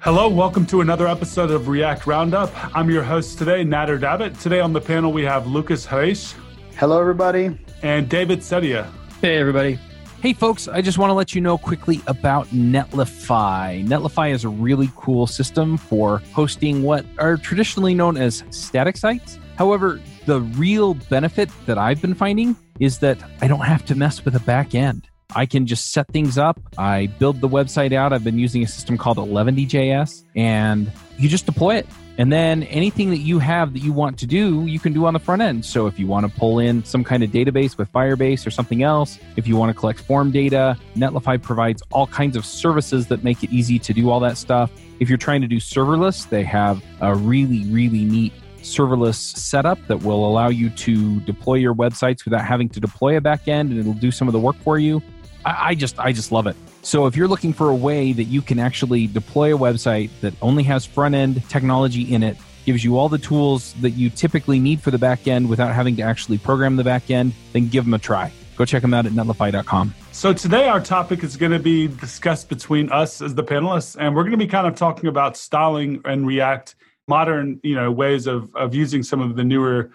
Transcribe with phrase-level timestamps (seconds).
[0.00, 2.76] Hello, welcome to another episode of React Roundup.
[2.76, 4.40] I'm your host today, Nader Dabit.
[4.40, 6.36] Today on the panel we have Lucas Reis.
[6.76, 7.58] Hello, everybody.
[7.82, 8.88] And David Ceddia.
[9.20, 9.76] Hey, everybody.
[10.22, 13.84] Hey, folks, I just want to let you know quickly about Netlify.
[13.84, 19.36] Netlify is a really cool system for hosting what are traditionally known as static sites.
[19.56, 24.24] However, the real benefit that I've been finding is that I don't have to mess
[24.24, 25.08] with a back end.
[25.34, 26.58] I can just set things up.
[26.78, 28.14] I build the website out.
[28.14, 31.86] I've been using a system called 11DJS, and you just deploy it.
[32.16, 35.12] And then anything that you have that you want to do, you can do on
[35.12, 35.64] the front end.
[35.64, 38.82] So if you want to pull in some kind of database with Firebase or something
[38.82, 43.22] else, if you want to collect form data, Netlify provides all kinds of services that
[43.22, 44.72] make it easy to do all that stuff.
[44.98, 50.02] If you're trying to do serverless, they have a really, really neat serverless setup that
[50.02, 53.92] will allow you to deploy your websites without having to deploy a backend and it'll
[53.92, 55.00] do some of the work for you.
[55.48, 56.56] I, I just I just love it.
[56.82, 60.34] So if you're looking for a way that you can actually deploy a website that
[60.42, 64.58] only has front end technology in it, gives you all the tools that you typically
[64.58, 67.84] need for the back end without having to actually program the back end, then give
[67.84, 68.30] them a try.
[68.56, 69.94] Go check them out at netlify.com.
[70.12, 74.14] So today our topic is going to be discussed between us as the panelists, and
[74.14, 76.74] we're going to be kind of talking about styling and React,
[77.06, 79.90] modern you know ways of of using some of the newer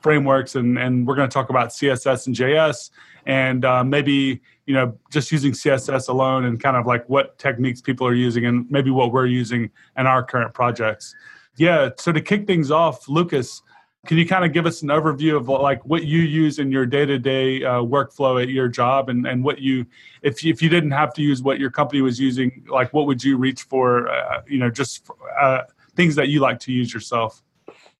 [0.00, 2.90] frameworks, and and we're going to talk about CSS and JS,
[3.26, 7.80] and uh, maybe you know just using css alone and kind of like what techniques
[7.80, 11.14] people are using and maybe what we're using in our current projects.
[11.56, 13.62] Yeah so to kick things off lucas
[14.06, 16.84] can you kind of give us an overview of like what you use in your
[16.84, 19.86] day-to-day uh, workflow at your job and, and what you
[20.22, 23.06] if, you if you didn't have to use what your company was using like what
[23.06, 25.08] would you reach for uh, you know just
[25.40, 25.62] uh,
[25.94, 27.42] things that you like to use yourself?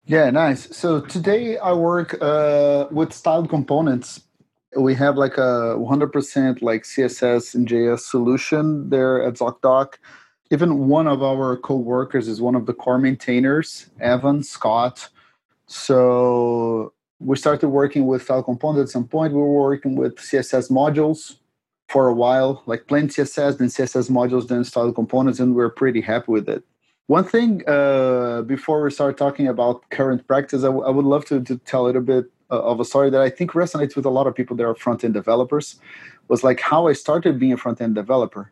[0.05, 0.75] Yeah nice.
[0.75, 4.22] So today i work uh, with styled components
[4.77, 9.95] we have like a 100% like css and js solution there at zocdoc.
[10.51, 15.09] Even one of our co-workers is one of the core maintainers evan scott.
[15.67, 19.33] So we started working with style components at some point.
[19.33, 21.37] We were working with css modules
[21.89, 25.69] for a while like plain css then css modules then style components and we are
[25.69, 26.63] pretty happy with it.
[27.07, 31.25] One thing uh, before we start talking about current practice I, w- I would love
[31.25, 32.25] to, to tell a little bit
[32.57, 35.03] of a story that I think resonates with a lot of people that are front
[35.03, 35.75] end developers
[36.27, 38.51] was like how I started being a front end developer.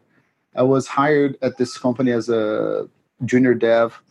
[0.55, 2.89] I was hired at this company as a
[3.25, 4.01] junior dev.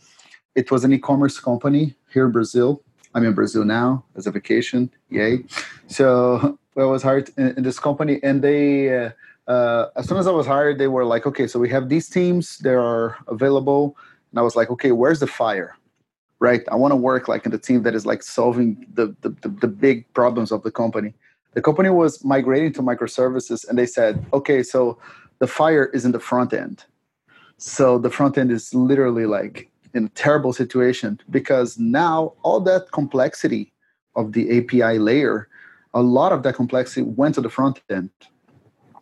[0.55, 2.83] It was an e-commerce company here in Brazil.
[3.15, 4.91] I'm in Brazil now as a vacation.
[5.11, 5.45] Yay!
[5.89, 9.11] So I was hired in, in this company, and they, uh,
[9.49, 12.09] uh, as soon as I was hired, they were like, "Okay, so we have these
[12.09, 13.97] teams that are available."
[14.31, 15.77] And I was like, "Okay, where's the fire?
[16.41, 16.63] Right?
[16.73, 19.49] I want to work like in the team that is like solving the, the, the,
[19.49, 21.15] the big problems of the company.
[21.53, 24.99] The company was migrating to microservices and they said, okay, so
[25.39, 26.85] the fire is in the front end.
[27.59, 32.91] So the front end is literally like in a terrible situation because now all that
[32.93, 33.73] complexity
[34.17, 35.49] of the API layer,
[35.93, 38.11] a lot of that complexity went to the front end.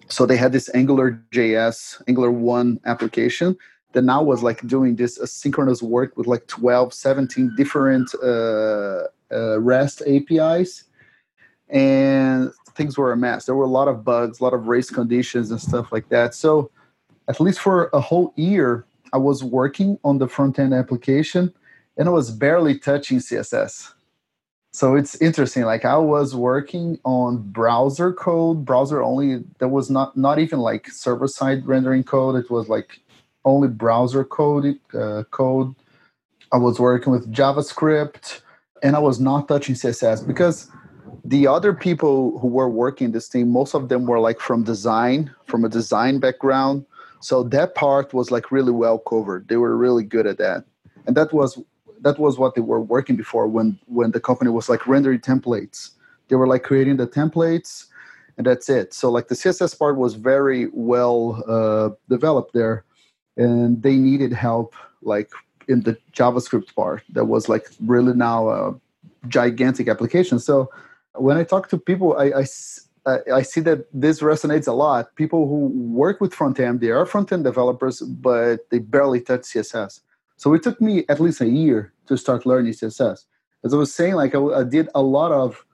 [0.08, 3.56] So they had this Angular JS, Angular 1 application
[3.92, 9.58] that now was like doing this asynchronous work with like 12 17 different uh, uh,
[9.60, 10.84] rest apis
[11.70, 13.44] and things were a mess.
[13.44, 16.34] There were a lot of bugs a lot of race conditions and stuff like that.
[16.34, 16.70] So
[17.28, 21.52] at least for a whole year i was working on the front end application
[21.96, 23.92] and i was barely touching css
[24.72, 29.44] so it's interesting like i was working on browser code browser only.
[29.58, 32.36] There was not not even like server side rendering code.
[32.36, 33.00] It was like
[33.48, 35.74] only browser code uh, code.
[36.52, 38.40] I was working with JavaScript,
[38.82, 40.70] and I was not touching CSS because
[41.24, 45.34] the other people who were working this team, most of them were like from design,
[45.46, 46.86] from a design background.
[47.20, 49.48] So that part was like really well covered.
[49.48, 50.64] They were really good at that,
[51.06, 51.60] and that was
[52.00, 55.90] that was what they were working before when when the company was like rendering templates.
[56.28, 57.86] They were like creating the templates,
[58.36, 58.94] and that's it.
[58.94, 62.84] So like the CSS part was very well uh, developed there
[63.38, 65.30] and they needed help like
[65.68, 68.74] in the javascript part that was like really now a
[69.28, 70.70] gigantic application so
[71.14, 72.44] when i talk to people i, I
[73.32, 75.14] I see that this resonates a lot.
[75.14, 79.42] People who work with front end, they are front end developers, but they barely touch
[79.42, 80.00] CSS.
[80.36, 83.24] So it took me at least a year to start learning CSS.
[83.64, 85.64] As I was saying, like I, I did a lot of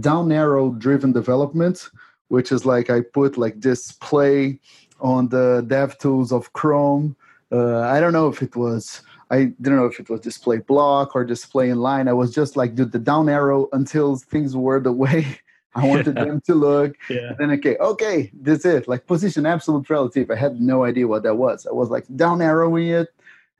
[0.00, 1.88] down arrow driven development,
[2.28, 4.60] which is like I put like display
[5.00, 7.16] on the dev tools of Chrome.
[7.52, 11.16] Uh, I don't know if it was I didn't know if it was display block
[11.16, 12.08] or display inline.
[12.08, 15.26] I was just like do the down arrow until things were the way
[15.74, 16.24] I wanted yeah.
[16.24, 16.96] them to look.
[17.10, 17.28] Yeah.
[17.30, 18.88] And then okay, okay, this is it.
[18.88, 20.30] Like position absolute relative.
[20.30, 21.66] I had no idea what that was.
[21.66, 23.08] I was like down arrowing it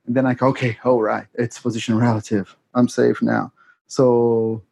[0.07, 3.53] and then like okay oh right it's position relative i'm safe now
[3.87, 4.63] so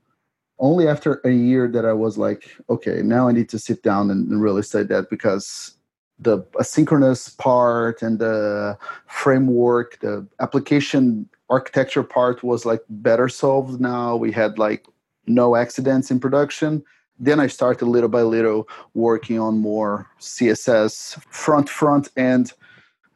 [0.58, 4.10] only after a year that i was like okay now i need to sit down
[4.10, 5.76] and really study that because
[6.18, 13.80] the asynchronous part and the framework the application architecture part was like better solved.
[13.80, 14.86] Now we had like
[15.26, 16.84] no accidents in production.
[17.18, 22.52] Then i started little by little working on more css front front end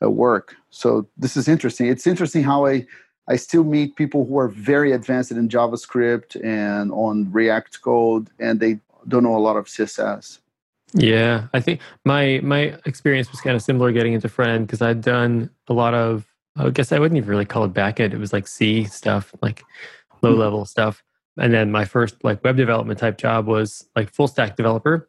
[0.03, 0.55] uh, work.
[0.71, 1.87] So this is interesting.
[1.87, 2.87] It's interesting how i
[3.29, 8.61] i still meet people who are very advanced in javascript and on react code and
[8.61, 10.39] they don't know a lot of css
[10.95, 14.81] yeah i think my my experience was kind of similar getting into front end because
[14.81, 16.27] i'd done a lot of
[16.57, 19.63] i guess i wouldn't even really call it backend it was like c stuff like
[20.23, 20.41] low hmm.
[20.41, 21.03] level stuff.
[21.39, 25.09] And then my first like web development type job was like full stack developer.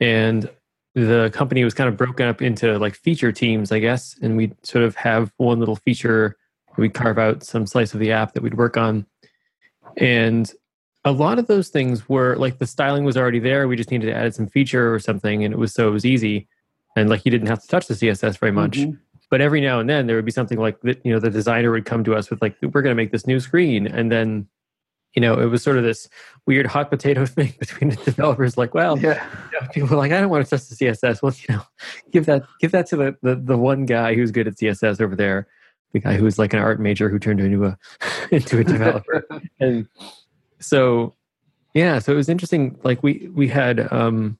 [0.00, 0.48] And
[0.94, 4.16] the company was kind of broken up into like feature teams i guess.
[4.22, 6.36] And we'd sort of have one little feature
[6.76, 9.06] we'd carve out some slice of the app that we'd work on.
[9.96, 10.52] And
[11.04, 14.06] a lot of those things were like the styling was already there we just needed
[14.06, 16.48] to add some feature or something and it was so it was easy
[16.96, 18.92] and like you didn't have to touch the css very much mm-hmm.
[19.30, 21.70] but every now and then there would be something like that you know the designer
[21.70, 24.46] would come to us with like we're going to make this new screen and then
[25.14, 26.08] you know, it was sort of this
[26.46, 28.58] weird hot potato thing between the developers.
[28.58, 29.24] Like, well, yeah.
[29.52, 31.22] You know, people were like, I don't want to touch the CSS.
[31.22, 31.62] Well, you know,
[32.10, 35.14] give that give that to the, the the one guy who's good at CSS over
[35.14, 35.46] there,
[35.92, 37.78] the guy who's like an art major who turned into a
[38.30, 39.26] into a developer.
[39.60, 39.88] and
[40.64, 41.14] so,
[41.74, 42.78] yeah, so it was interesting.
[42.82, 44.38] Like we we had um,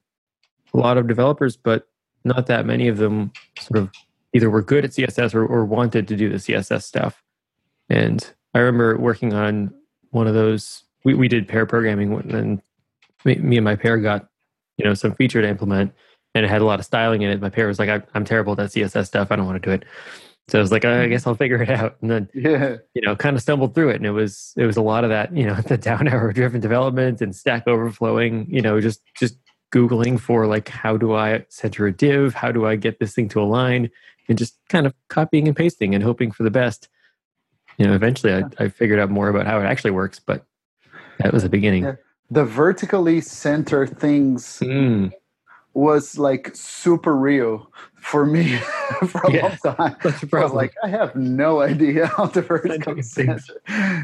[0.73, 1.87] a lot of developers, but
[2.23, 3.91] not that many of them sort of
[4.33, 7.23] either were good at CSS or, or wanted to do the CSS stuff.
[7.89, 9.73] And I remember working on
[10.11, 10.83] one of those.
[11.03, 12.61] We, we did pair programming, and
[13.23, 14.27] me, me and my pair got
[14.77, 15.93] you know some feature to implement,
[16.33, 17.41] and it had a lot of styling in it.
[17.41, 19.31] My pair was like, I, "I'm terrible at that CSS stuff.
[19.31, 19.85] I don't want to do it."
[20.47, 22.77] So I was like, I guess I'll figure it out, and then yeah.
[22.93, 25.09] you know, kind of stumbled through it, and it was it was a lot of
[25.09, 29.37] that, you know, the down arrow driven development and Stack Overflowing, you know, just just
[29.73, 33.27] googling for like how do I center a div, how do I get this thing
[33.29, 33.89] to align,
[34.29, 36.89] and just kind of copying and pasting and hoping for the best
[37.77, 40.45] you know, eventually I, I figured out more about how it actually works, but
[41.19, 41.83] that was the beginning.
[41.83, 41.95] Yeah.
[42.29, 45.11] The vertically center things mm.
[45.75, 48.57] Was like super real for me
[49.07, 49.95] for a yeah, long time.
[50.03, 50.41] That's a problem.
[50.41, 53.53] I was like, I have no idea how to vertically center.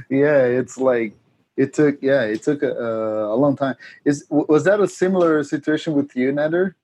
[0.09, 1.13] Yeah, it's like
[1.57, 3.75] it took yeah it took a, a long time.
[4.05, 6.75] Is was that a similar situation with you, Nader?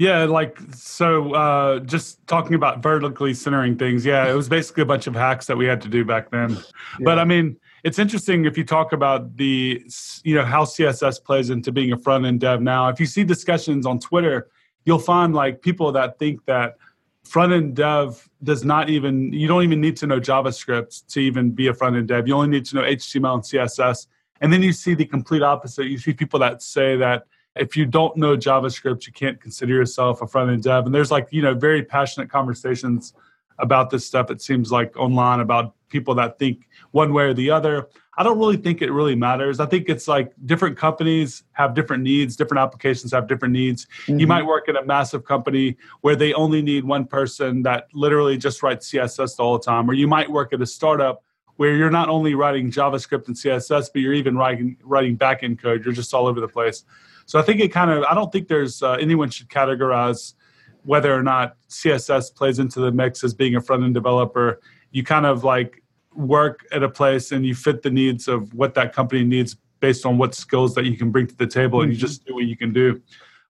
[0.00, 4.02] Yeah, like so uh just talking about vertically centering things.
[4.02, 6.52] Yeah, it was basically a bunch of hacks that we had to do back then.
[6.52, 6.58] Yeah.
[7.00, 9.84] But I mean, it's interesting if you talk about the
[10.24, 12.88] you know how CSS plays into being a front end dev now.
[12.88, 14.48] If you see discussions on Twitter,
[14.86, 16.76] you'll find like people that think that
[17.24, 21.50] front end dev does not even you don't even need to know JavaScript to even
[21.50, 22.26] be a front end dev.
[22.26, 24.06] You only need to know HTML and CSS.
[24.40, 25.88] And then you see the complete opposite.
[25.88, 27.24] You see people that say that
[27.60, 30.86] if you don't know JavaScript, you can't consider yourself a front end dev.
[30.86, 33.12] And there's like, you know, very passionate conversations
[33.58, 37.50] about this stuff, it seems like online about people that think one way or the
[37.50, 37.88] other.
[38.16, 39.60] I don't really think it really matters.
[39.60, 43.86] I think it's like different companies have different needs, different applications have different needs.
[44.06, 44.18] Mm-hmm.
[44.18, 48.38] You might work in a massive company where they only need one person that literally
[48.38, 51.22] just writes CSS all the time, or you might work at a startup
[51.56, 55.84] where you're not only writing JavaScript and CSS, but you're even writing writing backend code.
[55.84, 56.84] You're just all over the place.
[57.30, 60.34] So I think it kind of I don't think there's uh, anyone should categorize
[60.82, 64.60] whether or not CSS plays into the mix as being a front end developer.
[64.90, 65.80] You kind of like
[66.12, 70.04] work at a place and you fit the needs of what that company needs based
[70.04, 72.04] on what skills that you can bring to the table, and you mm-hmm.
[72.04, 73.00] just do what you can do.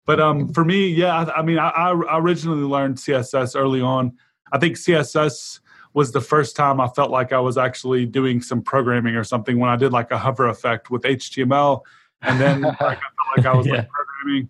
[0.05, 4.13] But um, for me, yeah, I, I mean, I, I originally learned CSS early on.
[4.53, 5.61] I think CSS
[5.95, 9.59] was the first time I felt like I was actually doing some programming or something
[9.59, 11.81] when I did like a hover effect with HTML
[12.23, 13.73] and then like, I felt like I was yeah.
[13.75, 14.49] like programming,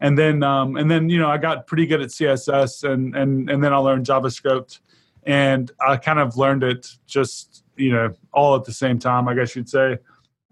[0.00, 3.50] and then um, and then you know I got pretty good at CSS, and and
[3.50, 4.80] and then I learned JavaScript,
[5.24, 9.34] and I kind of learned it just you know all at the same time, I
[9.34, 9.98] guess you'd say.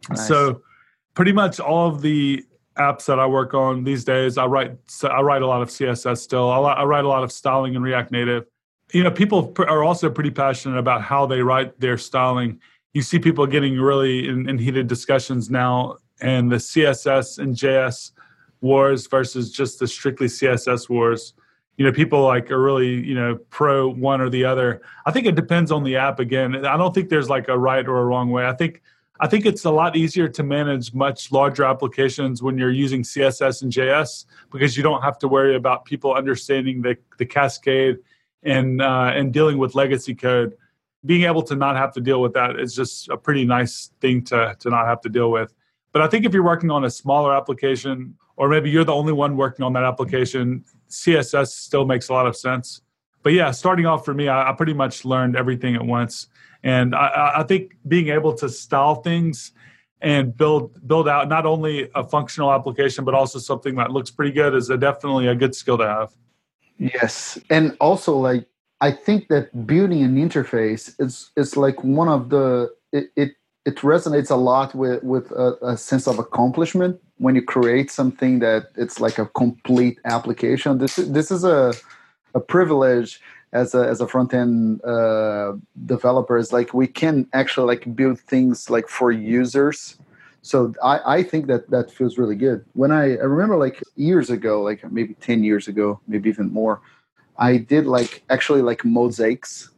[0.09, 0.29] Nice.
[0.29, 0.63] So
[1.15, 2.45] pretty much all of the
[2.77, 6.19] apps that I work on these days, I write I write a lot of CSS
[6.19, 6.51] still.
[6.51, 8.45] I, I write a lot of styling in React Native.
[8.93, 12.61] You know, people are also pretty passionate about how they write their styling.
[12.95, 18.13] You see people getting really in, in heated discussions now and the CSS and JS
[18.61, 21.35] wars versus just the strictly CSS wars.
[21.77, 24.83] You know, people like are really, you know, pro one or the other.
[25.07, 26.67] I think it depends on the app again.
[26.67, 28.47] I don't think there's like a right or a wrong way.
[28.47, 28.83] I think
[29.21, 33.63] I think it's a lot easier to manage much larger applications when you're using CSS
[33.63, 37.99] and JS because you don't have to worry about people understanding the, the cascade
[38.45, 40.57] and uh, and dealing with legacy code.
[41.05, 44.23] being able to not have to deal with that is just a pretty nice thing
[44.25, 45.53] to to not have to deal with.
[45.99, 49.13] But I think if you're working on a smaller application, or maybe you're the only
[49.13, 52.83] one working on that application, CSS still makes a lot of sense.
[53.25, 56.29] But yeah, starting off for me, I, I pretty much learned everything at once,
[56.63, 59.51] and I, I think being able to style things
[60.01, 64.31] and build build out not only a functional application but also something that looks pretty
[64.31, 66.13] good is a definitely a good skill to have.
[66.79, 68.47] Yes, and also like
[68.81, 73.33] I think that building an interface is is like one of the it it,
[73.69, 78.39] it resonates a lot with with a, a, sense of accomplishment when you create something
[78.47, 80.79] that it's like a complete application.
[80.79, 81.75] This this is a
[82.35, 83.21] a privilege
[83.53, 85.53] as a as a front end uh,
[85.87, 86.37] developer.
[86.37, 89.99] Is like we can actually like build things like for users.
[90.43, 92.65] So I, I think that that feels really good.
[92.73, 96.81] When I, I remember like years ago, like maybe ten years ago, maybe even more
[97.39, 99.71] I did like actually like mosaics,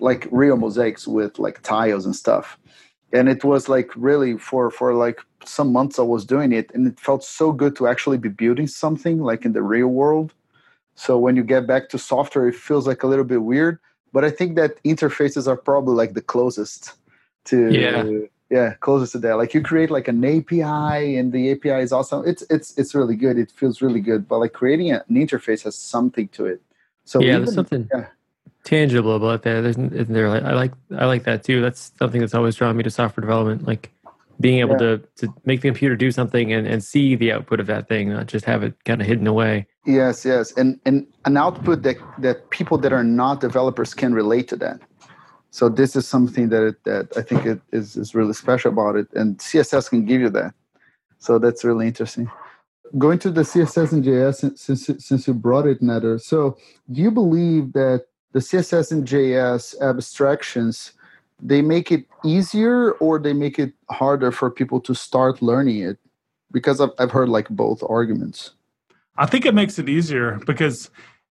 [0.00, 2.58] like real mosaics with like tiles and stuff.
[3.16, 6.86] And it was like really for for like some months I was doing it and
[6.90, 10.32] it felt so good to actually be building something like in the real world.
[10.96, 13.78] So when you get back to software, it feels like a little bit weird.
[14.12, 16.80] But I think that interfaces are probably like the closest
[17.46, 18.04] to yeah
[18.50, 22.22] yeah closest to that like you create like an api and the api is awesome
[22.26, 25.74] it's it's it's really good it feels really good but like creating an interface has
[25.74, 26.60] something to it
[27.04, 28.06] so yeah, even, there's something yeah.
[28.66, 29.62] Tangible about that.
[29.62, 29.76] There's
[30.08, 30.28] there.
[30.28, 31.62] I like I like that too.
[31.62, 33.66] That's something that's always drawn me to software development.
[33.66, 33.90] Like
[34.38, 34.98] being able yeah.
[34.98, 38.10] to to make the computer do something and, and see the output of that thing,
[38.10, 39.66] not just have it kind of hidden away.
[39.86, 44.48] Yes, yes, and and an output that that people that are not developers can relate
[44.48, 44.80] to that.
[45.50, 48.96] So this is something that it, that I think it is is really special about
[48.96, 50.52] it, and CSS can give you that.
[51.18, 52.30] So that's really interesting
[52.98, 56.56] going to the css and js since since you brought it Nader so
[56.92, 58.06] do you believe that
[58.36, 60.92] the css and js abstractions
[61.40, 65.96] they make it easier or they make it harder for people to start learning it?
[66.52, 68.50] Because i've, I've heard like both arguments.
[69.16, 70.90] I think it makes it easier because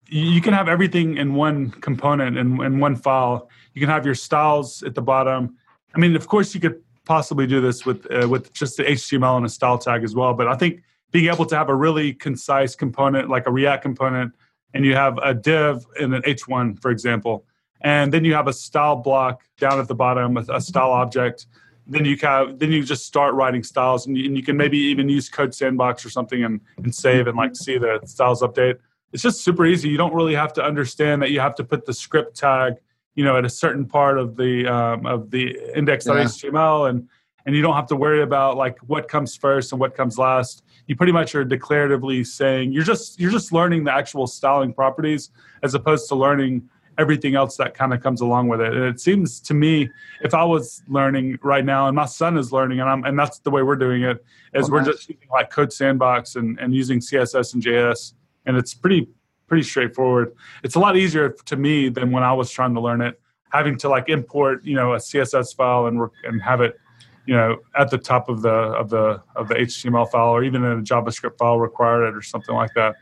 [0.09, 3.51] you can have everything in one component in, in one file.
[3.75, 5.57] You can have your styles at the bottom.
[5.95, 9.37] I mean of course you could possibly do this with uh, with just the html
[9.37, 10.81] and a style tag as well but i think
[11.15, 14.33] being able to have a really concise component like a React component,
[14.75, 17.47] and you have a div in an H1, for example,
[17.81, 21.47] and then you have a style block down at the bottom with a style object.
[21.87, 24.79] Then you have then you just start writing styles, and you, and you can maybe
[24.79, 28.79] even use Code Sandbox or something and, and save and like see the styles update.
[29.13, 29.89] It's just super easy.
[29.89, 32.75] You don't really have to understand that you have to put the script tag,
[33.15, 36.91] you know, at a certain part of the um, of the index.html yeah.
[36.91, 37.09] and
[37.47, 40.65] and you don't have to worry about like what comes first and what comes last
[40.87, 45.31] you pretty much are declaratively saying you're just you're just learning the actual styling properties
[45.63, 48.73] as opposed to learning everything else that kind of comes along with it.
[48.73, 49.91] And it seems to me,
[50.23, 53.39] if I was learning right now, and my son is learning, and I'm and that's
[53.41, 57.01] the way we're doing it, is we're just using like Code Sandbox and and using
[57.01, 58.15] CSS and JS,
[58.47, 59.09] and it's pretty
[59.47, 60.35] pretty straightforward.
[60.63, 63.77] It's a lot easier to me than when I was trying to learn it, having
[63.79, 66.79] to like import you know a CSS file and work and have it
[67.27, 70.65] you know at the top of the of the of the HTML file or even
[70.65, 72.95] in a JavaScript file required it or something like that.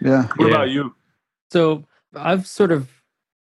[0.00, 0.26] Yeah.
[0.36, 0.54] What yeah.
[0.54, 0.94] about you?
[1.50, 2.88] So I've sort of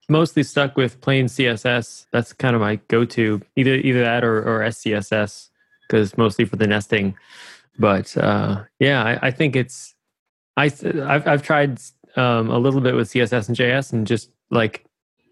[0.10, 2.08] mostly stuck with plain CSS.
[2.12, 5.50] That's kind of my go-to, either either that or, or SCSS,
[5.88, 7.16] because mostly for the nesting.
[7.78, 9.94] But uh, yeah, I, I, think it's
[10.56, 11.80] I I've I've tried
[12.16, 14.87] um, a little bit with CSS and JS, and just like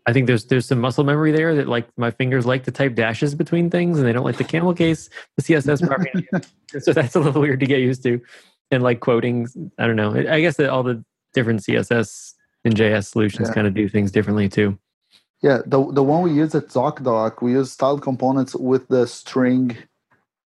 [0.08, 2.96] I think there's there's some muscle memory there that like my fingers like to type
[2.96, 6.28] dashes between things and they don't like the camel case the CSS property.
[6.80, 8.22] so that's a little weird to get used to.
[8.72, 9.48] And like quoting,
[9.78, 10.16] I don't know.
[10.16, 12.34] I guess that all the different CSS
[12.64, 13.54] and JS solutions yeah.
[13.54, 14.78] kind of do things differently too.
[15.42, 19.78] Yeah, the the one we use at ZocDoc, we use style components with the string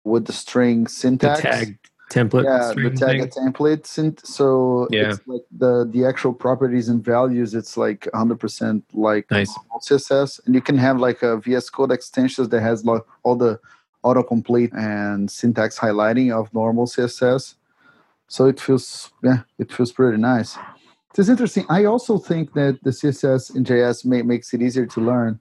[0.04, 1.42] with the string syntax.
[1.42, 5.10] The tag template yeah the tag templates so yeah.
[5.10, 9.58] it's like the the actual properties and values it's like 100% like nice.
[9.82, 13.60] css and you can have like a vs code extensions that has like all the
[14.04, 17.56] autocomplete and syntax highlighting of normal css
[18.30, 20.58] so it feels yeah it feels pretty nice.
[21.18, 21.66] It's interesting.
[21.70, 25.39] I also think that the css in js may, makes it easier to learn.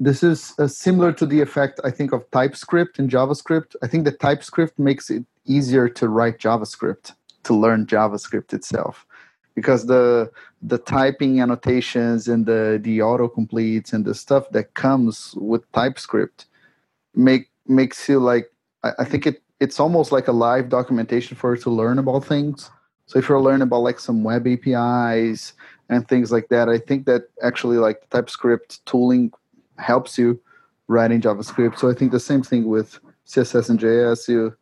[0.00, 3.76] This is uh, similar to the effect i think of typescript in javascript.
[3.82, 9.06] I think the typescript makes it easier to write javascript to learn javascript itself
[9.54, 10.30] because the
[10.62, 16.46] the typing annotations and the the autocompletes and the stuff that comes with typescript
[17.14, 18.50] make makes you like
[18.82, 22.24] I, I think it it's almost like a live documentation for you to learn about
[22.24, 22.70] things
[23.06, 25.52] so if you're learning about like some web apis
[25.88, 29.32] and things like that i think that actually like typescript tooling
[29.78, 30.40] helps you
[30.88, 31.78] writing JavaScript.
[31.78, 34.28] So I think the same thing with CSS and JS.
[34.28, 34.56] You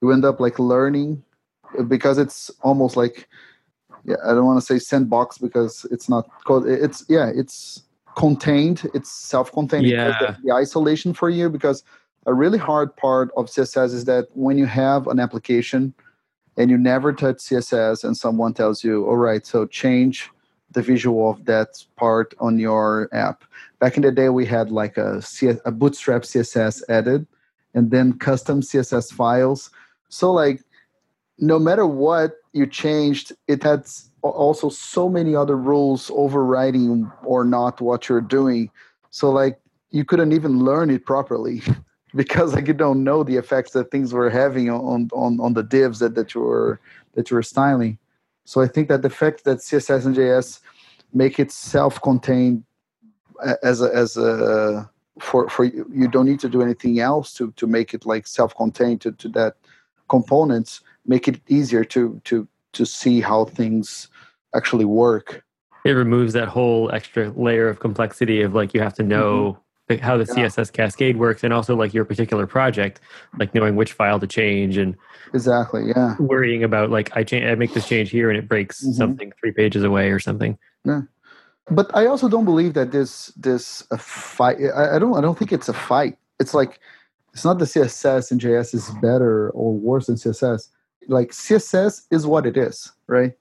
[0.00, 1.22] you end up like learning
[1.78, 3.28] uh, because it's almost like
[4.04, 7.82] yeah I don't want to say sandbox because it's not called it's yeah it's
[8.16, 10.18] contained it's self-contained yeah.
[10.18, 11.84] the, the isolation for you because
[12.26, 15.94] a really hard part of css is that when you have an application
[16.56, 20.28] and you never touch css and someone tells you all right so change
[20.72, 23.44] the visual of that part on your app
[23.78, 25.22] back in the day we had like a,
[25.64, 27.26] a bootstrap css added
[27.74, 29.70] and then custom css files
[30.10, 30.62] so like
[31.38, 33.86] no matter what you changed it had
[34.22, 38.70] also so many other rules overriding or not what you're doing.
[39.10, 39.58] So like
[39.90, 41.62] you couldn't even learn it properly
[42.14, 45.62] because like you don't know the effects that things were having on on on the
[45.62, 46.80] divs that, that you were
[47.14, 47.98] that you were styling.
[48.44, 50.60] So i think that the fact that css and js
[51.12, 52.64] make it self-contained
[53.62, 54.90] as a as a
[55.20, 58.26] for for you, you don't need to do anything else to to make it like
[58.26, 59.56] self-contained to, to that
[60.10, 64.08] components make it easier to to to see how things
[64.54, 65.42] actually work
[65.84, 69.56] it removes that whole extra layer of complexity of like you have to know
[69.88, 70.04] mm-hmm.
[70.04, 70.46] how the yeah.
[70.46, 73.00] css cascade works and also like your particular project
[73.38, 74.96] like knowing which file to change and
[75.32, 78.82] exactly yeah worrying about like i change i make this change here and it breaks
[78.82, 78.92] mm-hmm.
[78.92, 81.02] something three pages away or something yeah
[81.70, 85.38] but i also don't believe that this this a fight I, I don't i don't
[85.38, 86.80] think it's a fight it's like
[87.32, 90.68] it's not the css and js is better or worse than css
[91.08, 93.32] like css is what it is right?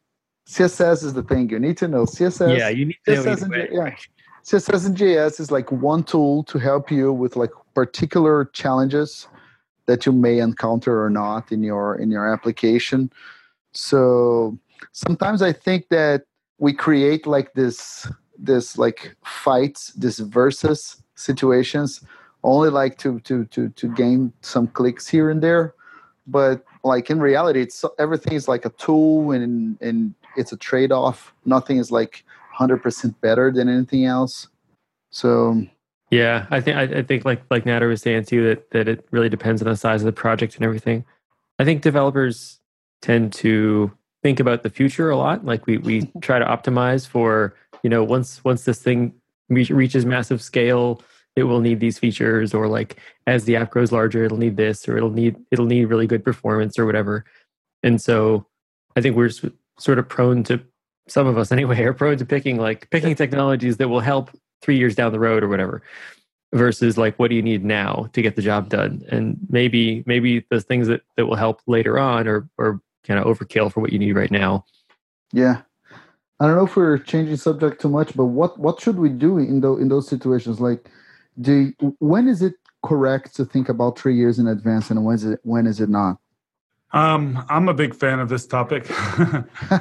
[0.47, 2.05] Css is the thing you need to know.
[2.05, 3.95] Css yeah you need to css know and, yeah.
[4.43, 9.27] css and js is like one tool to help you with like particular challenges
[9.85, 13.11] that you may encounter or not in your in your application.
[13.73, 14.57] So
[14.91, 16.23] sometimes i think that
[16.57, 22.01] we create like this this like fights this versus situations
[22.43, 25.73] only like to to to to gain some clicks here and there.
[26.27, 31.33] But like in reality it's everything is like a tool and and it's a trade-off.
[31.45, 32.23] Nothing is like
[32.57, 34.47] 100% better than anything else.
[35.11, 35.63] So
[36.11, 39.29] yeah i think i, think like like nader was saying too that that it really
[39.29, 41.05] depends on the size of the project and everything.
[41.59, 42.59] I think developers
[43.01, 43.91] tend to
[44.23, 45.45] think about the future a lot.
[45.45, 49.13] Like we we try to optimize for you know once once this thing
[49.49, 51.01] reaches massive scale
[51.39, 52.97] it will need these features or like
[53.27, 56.23] as the app grows larger it'll need this or it'll need it'll need really good
[56.23, 57.25] performance or whatever.
[57.83, 58.45] And so
[58.95, 59.31] i think we're
[59.79, 60.61] sort of prone to
[61.07, 64.29] some of us anyway are prone to picking like picking technologies that will help
[64.61, 65.81] three years down the road or whatever
[66.53, 69.03] versus like what do you need now to get the job done?
[69.09, 73.25] And maybe maybe the things that, that will help later on or or kind of
[73.25, 74.65] overkill for what you need right now.
[75.31, 75.61] Yeah.
[76.41, 79.37] I don't know if we're changing subject too much but what what should we do
[79.37, 80.59] in those in those situations?
[80.59, 80.89] Like
[81.39, 85.25] do when is it correct to think about three years in advance and when is
[85.25, 86.17] it when is it not?
[86.91, 88.89] Um, i'm a big fan of this topic.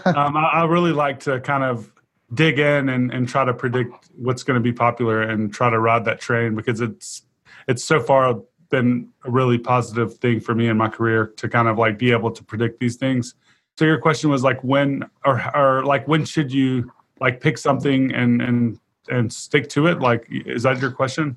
[0.04, 1.90] Um, I, I, really like to kind of
[2.34, 5.78] dig in and, and try to predict what's going to be popular and try to
[5.78, 7.22] ride that train because it's
[7.68, 11.68] it's so far been a really positive thing for me in my career to kind
[11.68, 13.34] of like be able to predict these things.
[13.78, 18.12] So your question was like when or, or like when should you like pick something
[18.12, 18.78] and and
[19.10, 20.00] and stick to it?
[20.00, 21.36] Like, is that your question?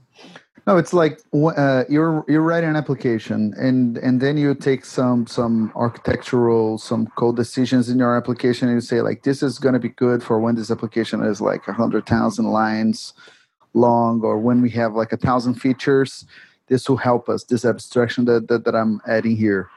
[0.68, 5.26] No, it's like uh, you're you're writing an application, and and then you take some
[5.26, 9.74] some architectural, some code decisions in your application, and you say like, this is going
[9.74, 13.14] to be good for when this application is like a hundred thousand lines
[13.74, 16.26] long, or when we have like a thousand features.
[16.68, 17.44] This will help us.
[17.44, 19.68] This abstraction that, that that I'm adding here.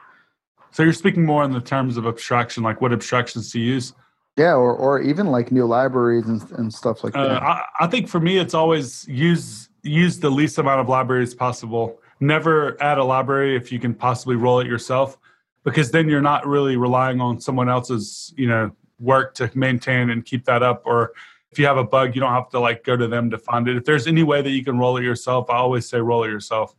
[0.71, 3.93] So you're speaking more in the terms of abstraction, like what abstractions to use.
[4.37, 7.41] Yeah, or, or even like new libraries and, and stuff like uh, that.
[7.41, 12.01] I, I think for me, it's always use use the least amount of libraries possible.
[12.19, 15.17] Never add a library if you can possibly roll it yourself,
[15.63, 20.25] because then you're not really relying on someone else's you know work to maintain and
[20.25, 20.83] keep that up.
[20.85, 21.13] Or
[21.51, 23.69] if you have a bug, you don't have to like go to them to find
[23.69, 23.77] it.
[23.77, 26.29] If there's any way that you can roll it yourself, I always say roll it
[26.29, 26.75] yourself.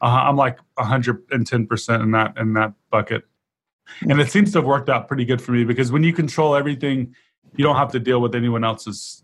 [0.00, 3.22] Uh, I'm like 110 percent in that in that bucket
[4.02, 6.54] and it seems to have worked out pretty good for me because when you control
[6.54, 7.14] everything
[7.56, 9.22] you don't have to deal with anyone else's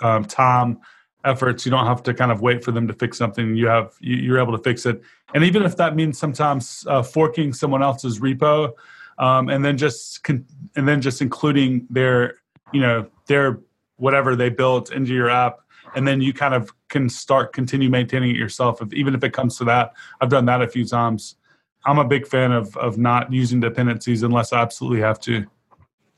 [0.00, 0.78] um, time
[1.24, 1.64] efforts.
[1.64, 3.56] You don't have to kind of wait for them to fix something.
[3.56, 5.02] You have you, are able to fix it.
[5.34, 8.72] And even if that means sometimes uh, forking someone else's repo
[9.18, 10.46] um, and then just con-
[10.76, 12.36] and then just including their
[12.72, 13.60] you know their
[13.96, 15.60] whatever they built into your app
[15.94, 18.82] and then you kind of can start continue maintaining it yourself.
[18.82, 21.36] If, even if it comes to that i've done that a few times
[21.86, 25.46] I'm a big fan of of not using dependencies unless I absolutely have to.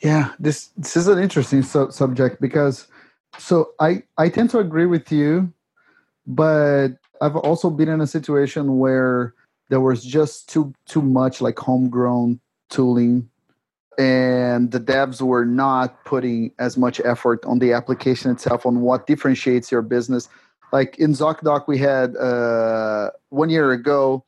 [0.00, 2.86] Yeah, this this is an interesting su- subject because
[3.38, 5.52] so I I tend to agree with you
[6.26, 6.88] but
[7.20, 9.34] I've also been in a situation where
[9.68, 13.28] there was just too too much like homegrown tooling
[13.98, 19.06] and the devs were not putting as much effort on the application itself on what
[19.06, 20.28] differentiates your business
[20.72, 24.24] like in zocdoc we had uh, one year ago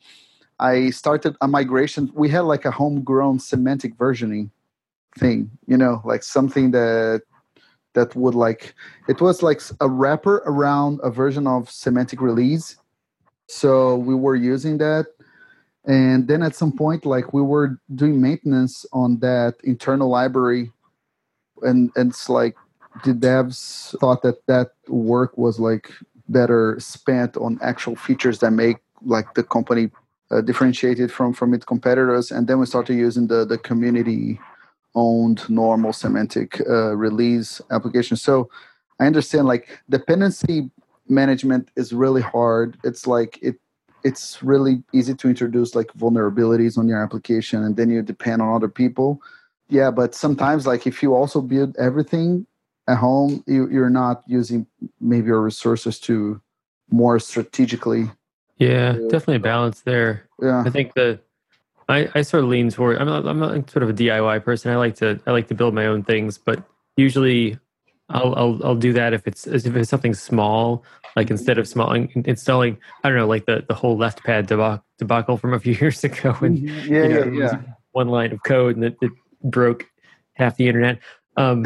[0.61, 2.11] i started a migration.
[2.15, 4.51] We had like a homegrown semantic versioning
[5.17, 7.23] thing you know like something that
[7.95, 8.75] that would like
[9.09, 12.77] it was like a wrapper around a version of semantic release.
[13.49, 15.07] So we were using that.
[15.87, 20.71] And then at some point like we were doing maintenance on that internal library.
[21.63, 22.57] And, and it's like
[23.05, 25.91] the devs thought that that work was like
[26.29, 29.91] better spent on actual features that make like the company
[30.31, 32.31] uh, differentiated from from its competitors.
[32.31, 34.41] And then we started using the the community
[34.95, 38.49] owned normal semantic uh, release application so
[38.99, 40.71] i understand like dependency
[41.09, 42.79] management is really hard.
[42.85, 43.57] It's like it
[44.05, 48.55] it's really easy to introduce like vulnerabilities on your application and then you depend on
[48.55, 49.21] other people.
[49.69, 52.47] Yeah but sometimes like if you also build everything
[52.89, 54.67] at home you, you're not using
[55.01, 56.41] maybe your resources to
[56.91, 58.11] more strategically
[58.59, 61.19] yeah definitely a balance there yeah i think the
[61.91, 64.71] I, I sort of lean toward I'm, a, I'm a, sort of a diy person
[64.73, 66.63] i like to i like to build my own things but
[66.97, 67.59] usually
[68.11, 71.93] I'll, I'll I'll do that if it's if it's something small, like instead of small
[71.93, 75.75] installing I don't know like the the whole left pad debacle, debacle from a few
[75.81, 76.93] years ago and mm-hmm.
[76.93, 77.61] yeah you know, yeah, yeah.
[77.93, 79.87] one line of code and it, it broke
[80.35, 81.01] half the internet.
[81.37, 81.63] Um,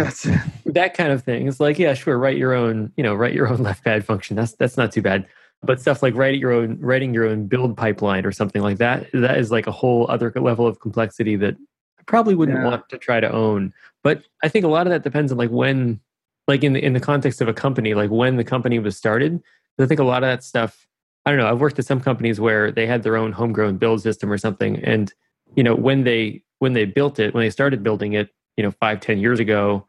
[0.67, 1.47] that kind of thing.
[1.47, 4.37] It's like yeah, sure, write your own you know write your own left pad function.
[4.37, 5.27] That's that's not too bad.
[5.65, 9.07] But stuff like writing your own writing your own build pipeline or something like that
[9.13, 11.55] that is like a whole other level of complexity that
[12.01, 12.65] I probably wouldn't Yeah.
[12.65, 13.73] want to try to own.
[14.03, 16.01] But I think a lot of that depends on like when
[16.49, 19.41] like in the in the context of a company, like when the company was started.
[19.79, 20.87] I think a lot of that stuff.
[21.25, 21.49] I don't know.
[21.49, 24.83] I've worked at some companies where they had their own homegrown build system or something,
[24.85, 25.13] and
[25.55, 28.73] you know when they when they built it, when they started building it, you know,
[28.73, 29.87] five ten years ago,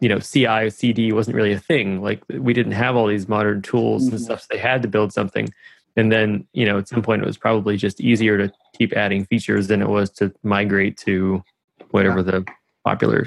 [0.00, 2.02] you know, CI CD wasn't really a thing.
[2.02, 4.20] Like we didn't have all these modern tools and Mhm.
[4.24, 4.40] stuff.
[4.42, 5.48] So they had to build something,
[5.96, 9.24] and then you know at some point it was probably just easier to keep adding
[9.24, 11.42] features than it was to migrate to
[11.90, 12.44] whatever the
[12.84, 13.26] popular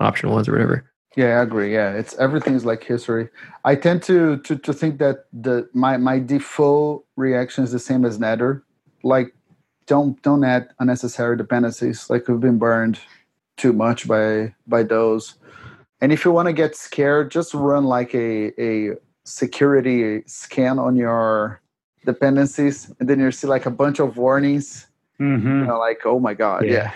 [0.00, 0.84] option was or whatever.
[1.16, 1.72] Yeah, I agree.
[1.72, 3.28] Yeah, it's everything's like history.
[3.64, 8.04] I tend to to to think that the my my default reaction is the same
[8.04, 8.62] as Nader.
[9.02, 9.34] Like,
[9.86, 12.10] don't don't add unnecessary dependencies.
[12.10, 13.00] Like we've been burned
[13.56, 15.34] too much by by those.
[16.00, 20.96] And if you want to get scared, just run like a a security scan on
[20.96, 21.60] your
[22.04, 24.86] dependencies, and then you see like a bunch of warnings.
[25.20, 25.46] Mm-hmm.
[25.60, 26.92] You know, like oh my god, Yeah.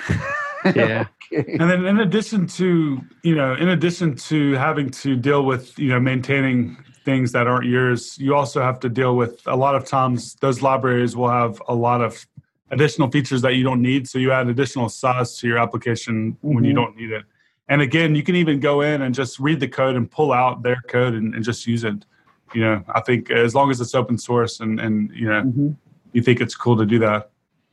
[0.64, 1.06] yeah, Yeah.
[1.32, 1.56] okay.
[1.60, 5.88] And then in addition to, you know, in addition to having to deal with, you
[5.90, 9.84] know, maintaining things that aren't yours, you also have to deal with a lot of
[9.84, 12.26] times those libraries will have a lot of
[12.70, 14.08] additional features that you don't need.
[14.08, 16.76] So you add additional size to your application when you Mhm.
[16.76, 17.24] don't need it.
[17.68, 20.62] And again, you can even go in and just read the code and pull out
[20.62, 22.04] their code and, and just use it.
[22.52, 25.76] You know, I think as long as it's open source and, and you know, Mhm.
[26.12, 27.30] you think it's cool to do that,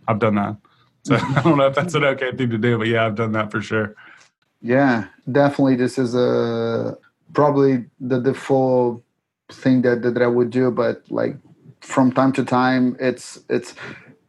[0.07, 0.55] I've done that.
[1.03, 3.33] So I don't know if that's an okay thing to do, but yeah, I've done
[3.33, 3.95] that for sure.
[4.61, 5.75] Yeah, definitely.
[5.75, 6.97] This is a
[7.33, 9.03] probably the default
[9.51, 11.35] thing that, that I would do, but like
[11.81, 13.75] from time to time, it's it's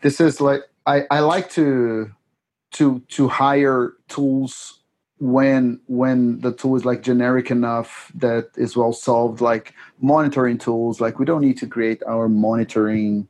[0.01, 2.11] this is like I I like to
[2.73, 4.82] to to hire tools
[5.23, 11.01] when when the tool is like generic enough that is well solved like monitoring tools
[11.01, 13.29] like we don't need to create our monitoring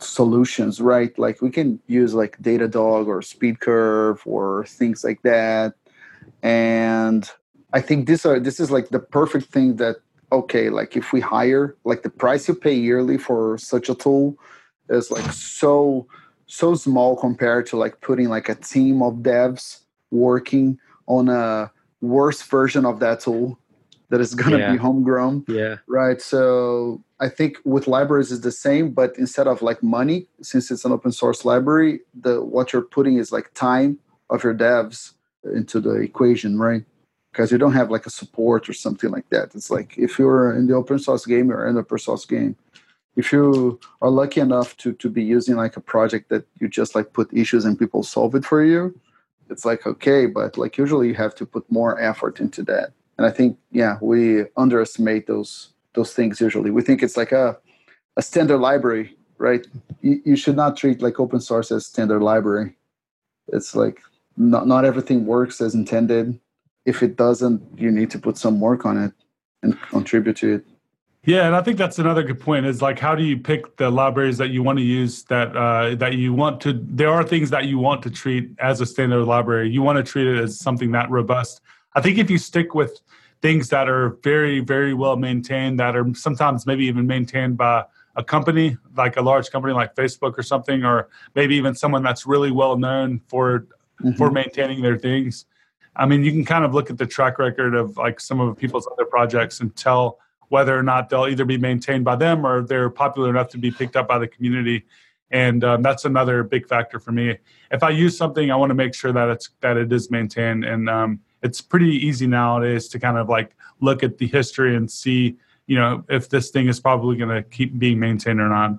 [0.00, 1.18] solutions right?
[1.18, 5.74] Like we can use like datadog or SpeedCurve or things like that.
[6.42, 7.30] And
[7.72, 9.96] i think this are this is like the perfect thing that
[10.32, 14.38] okay like if we hire like the price you pay yearly for such a tool
[14.88, 16.06] is like so
[16.46, 22.40] so small compared to like putting like a team of devs working on a worse
[22.42, 23.58] version of that tool
[24.10, 24.72] that is going to Yeah.
[24.72, 25.76] be homegrown Yeah.
[25.88, 30.18] right so i think with libraries is the same but instead of like money
[30.50, 33.98] since it's an open source library the what you're putting is like time
[34.30, 35.12] of your devs
[35.60, 36.84] into the equation right
[37.32, 40.54] because you don't have like a support or something like that it's like if you're
[40.58, 42.54] in the open source game you're in the open source game
[43.16, 43.44] if you
[44.02, 47.28] are lucky enough to to be using like a project that you just like put
[47.42, 48.82] issues and people solve it for you
[49.50, 52.92] it's like okay but like usually you have to put more effort into that.
[53.16, 56.70] And i think yeah we underestimate those those things usually.
[56.70, 57.58] We think it's like a
[58.16, 59.66] a standard library right?
[60.02, 62.76] You, you should not treat like open source as standard library.
[63.48, 64.02] It's like
[64.36, 66.38] not, not everything works as intended.
[66.84, 69.12] If it doesn't you need to put some work on it
[69.62, 70.66] and contribute to it
[71.28, 72.64] Yeah, and I think that's another good point.
[72.64, 75.24] Is like, how do you pick the libraries that you want to use?
[75.24, 76.72] That uh, that you want to.
[76.72, 79.68] There are things that you want to treat as a standard library.
[79.68, 81.60] You want to treat it as something that robust.
[81.94, 83.02] I think if you stick with
[83.42, 87.84] things that are very, very well maintained, that are sometimes maybe even maintained by
[88.16, 92.24] a company like a large company like Facebook or something, or maybe even someone that's
[92.24, 93.66] really well known for
[94.02, 94.12] mm-hmm.
[94.12, 95.44] for maintaining their things.
[95.94, 98.56] I mean, you can kind of look at the track record of like some of
[98.56, 102.62] people's other projects and tell whether or not they'll either be maintained by them or
[102.62, 104.84] they're popular enough to be picked up by the community.
[105.30, 107.36] And um, that's another big factor for me.
[107.70, 110.64] If I use something, I want to make sure that it's that it is maintained.
[110.64, 114.90] And um, it's pretty easy nowadays to kind of like look at the history and
[114.90, 118.72] see you know if this thing is probably going to keep being maintained or not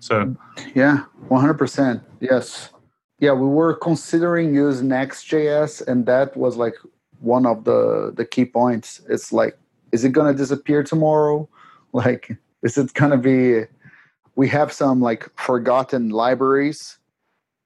[0.00, 0.34] so
[0.74, 2.70] yeah 100% yes
[3.18, 6.76] yeah we were considering using next.js and that was like
[7.20, 9.58] one of the the key points it's like
[9.92, 11.48] is it going to disappear tomorrow
[11.92, 13.64] like is it going to be
[14.36, 16.98] we have some like forgotten libraries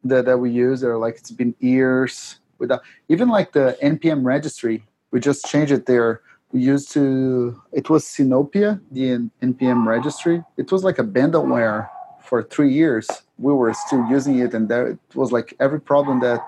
[0.04, 4.84] that, that we use they're like it's been years without even like the npm registry
[5.10, 10.44] we just changed it there we used to it was Sinopia, the npm registry.
[10.58, 11.88] It was like abandonware
[12.20, 13.08] for three years.
[13.38, 16.40] We were still using it, and there it was like every problem that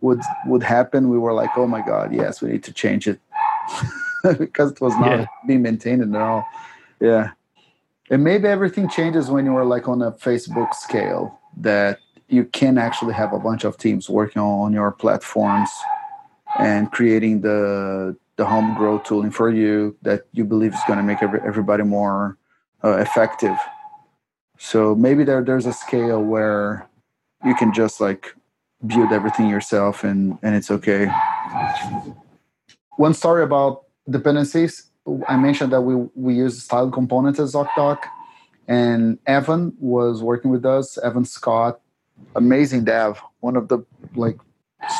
[0.00, 3.20] would would happen, we were like, oh my god, yes, we need to change it
[4.38, 5.26] because it was not yeah.
[5.46, 6.46] being maintained at all.
[7.00, 7.30] Yeah,
[8.10, 11.98] and maybe everything changes when you are like on a Facebook scale that
[12.28, 15.70] you can actually have a bunch of teams working on your platforms
[16.58, 21.02] and creating the the home grow tooling for you that you believe is going to
[21.02, 22.36] make every, everybody more
[22.84, 23.56] uh, effective.
[24.58, 26.88] So maybe there there's a scale where
[27.44, 28.34] you can just like
[28.86, 31.10] build everything yourself and and it's okay.
[32.96, 34.90] One story about dependencies.
[35.28, 37.98] I mentioned that we we use style components as ZocDoc,
[38.66, 40.98] and Evan was working with us.
[40.98, 41.80] Evan Scott,
[42.34, 43.78] amazing dev, one of the
[44.14, 44.38] like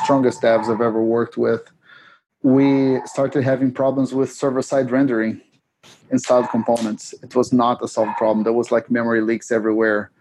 [0.02, 1.70] strongest devs I've ever worked with
[2.46, 5.40] we started having problems with server-side rendering
[6.12, 7.12] in styled components.
[7.20, 8.44] It was not a solved problem.
[8.44, 10.12] There was like memory leaks everywhere.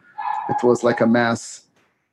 [0.50, 1.68] It was like a mess.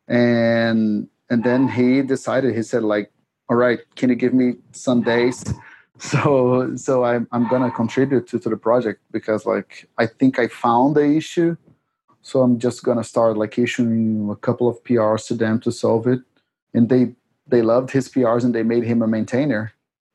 [0.08, 3.10] And and then he decided, he said, like,
[3.48, 5.42] all right, can you give me some days?
[5.98, 10.48] So so I'm I'm gonna contribute to, to the project because like I think I
[10.48, 11.56] found the issue.
[12.22, 16.06] So I'm just gonna start like issuing a couple of PRs to them to solve
[16.06, 16.20] it.
[16.74, 17.14] And they
[17.46, 19.72] they loved his PRs and they made him a maintainer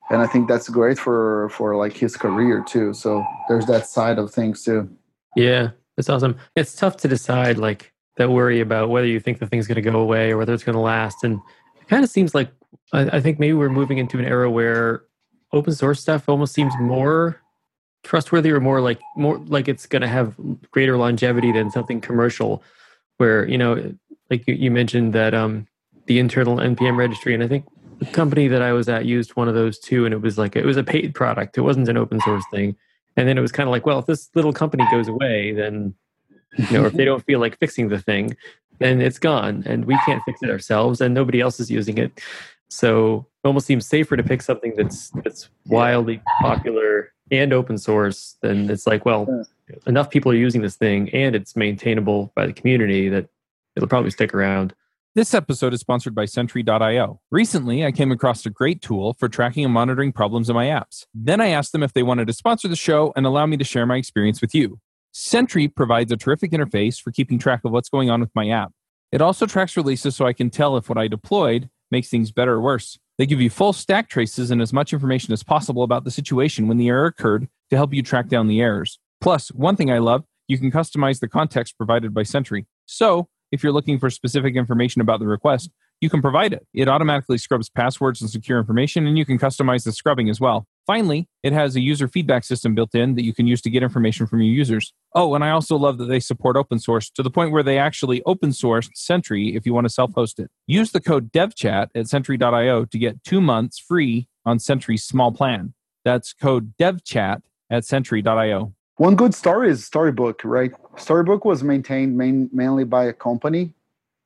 [0.10, 2.94] and I think that's great for for like his career too.
[2.94, 4.90] So there's that side of things too.
[5.36, 6.38] Yeah, that's awesome.
[6.56, 10.00] It's tough to decide like that worry about whether you think the thing's to go
[10.00, 11.40] away or whether it's to last, and
[11.82, 12.52] it kind of seems like
[12.94, 15.04] I, I think maybe we're moving into an era where
[15.54, 17.42] open source stuff almost seems more
[18.04, 20.36] trustworthy or more like more like it's going to have
[20.72, 22.64] greater longevity than something commercial
[23.18, 23.94] where you know
[24.30, 25.68] like you, you mentioned that um
[26.06, 27.66] the internal npm registry and i think
[28.00, 30.56] the company that I was at used one of those too, and it was like
[30.56, 31.58] it was a paid product.
[31.58, 32.76] It wasn't an open source thing.
[33.16, 35.96] And then it was kind of like, well, if this little company goes away, then
[36.58, 38.38] you know, if they don't feel like fixing the thing,
[38.80, 42.22] then it's gone, and we can't fix it ourselves, and nobody else is using it.
[42.70, 48.38] So it almost seems safer to pick something that's that's wildly popular and open source.
[48.42, 49.46] Then it's like, well,
[49.86, 53.30] enough people are using this thing, and it's maintainable by the community that
[53.76, 54.74] it'll probably stick around.
[55.16, 57.20] This episode is sponsored by Sentry.io.
[57.32, 61.06] Recently, I came across a great tool for tracking and monitoring problems in my apps.
[61.12, 63.64] Then I asked them if they wanted to sponsor the show and allow me to
[63.64, 64.80] share my experience with you.
[65.14, 68.74] Sentry provides a terrific interface for keeping track of what's going on with my app.
[69.12, 72.54] It also tracks releases so I can tell if what I deployed makes things better
[72.54, 72.98] or worse.
[73.18, 76.68] They give you full stack traces and as much information as possible about the situation
[76.68, 79.00] when the error occurred to help you track down the errors.
[79.22, 82.68] Plus, one thing I love, you can customize the context provided by Sentry.
[82.86, 85.72] So, if you're looking for specific information about the request,
[86.02, 86.68] you can provide it.
[86.74, 90.68] It automatically scrubs passwords and secure information, and you can customize the scrubbing as well.
[90.88, 93.84] Finally, it has a user feedback system built in that you can use to get
[93.84, 94.94] information from your users.
[95.14, 97.78] Oh, and I also love that they support open source to the point where they
[97.78, 100.50] actually open source Sentry if you want to self host it.
[100.66, 105.74] Use the code devchat at sentry.io to get two months free on Sentry's small plan.
[106.06, 108.74] That's code devchat at sentry.io.
[108.96, 110.72] One good story is Storybook, right?
[110.96, 113.74] Storybook was maintained main, mainly by a company,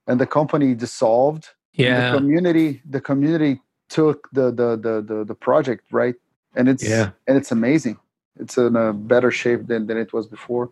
[0.05, 1.49] and the company dissolved.
[1.73, 2.11] Yeah.
[2.11, 6.15] The community, the community took the the the the, the project, right?
[6.55, 7.11] And it's yeah.
[7.27, 7.97] and it's amazing.
[8.39, 10.69] It's in a better shape than, than it was before.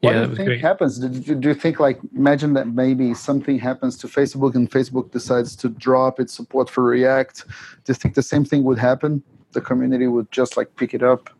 [0.00, 0.60] What yeah, do you think great.
[0.60, 0.98] happens?
[0.98, 5.54] Do, do you think like imagine that maybe something happens to Facebook and Facebook decides
[5.56, 7.44] to drop its support for React?
[7.84, 9.22] Do you think the same thing would happen?
[9.52, 11.30] The community would just like pick it up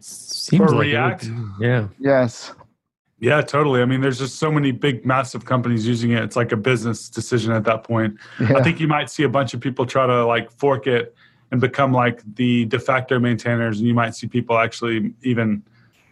[0.00, 1.30] Seems For like React?
[1.60, 1.88] yeah.
[1.98, 2.52] Yes.
[3.18, 3.82] Yeah, totally.
[3.82, 6.22] I mean, there's just so many big, massive companies using it.
[6.22, 8.16] It's like a business decision at that point.
[8.40, 8.56] Yeah.
[8.56, 11.14] I think you might see a bunch of people try to like fork it
[11.50, 15.62] and become like the de facto maintainers, and you might see people actually even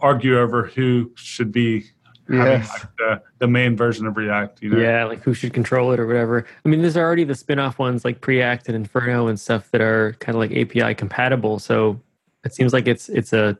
[0.00, 1.84] argue over who should be
[2.30, 2.68] Yes.
[2.70, 4.62] like the, the main version of React.
[4.62, 4.78] You know?
[4.78, 6.44] Yeah, like who should control it or whatever.
[6.62, 10.14] I mean, there's already the spin-off ones like Preact and Inferno and stuff that are
[10.20, 11.58] kind of like API compatible.
[11.58, 11.98] So
[12.44, 13.56] it seems like it's it's a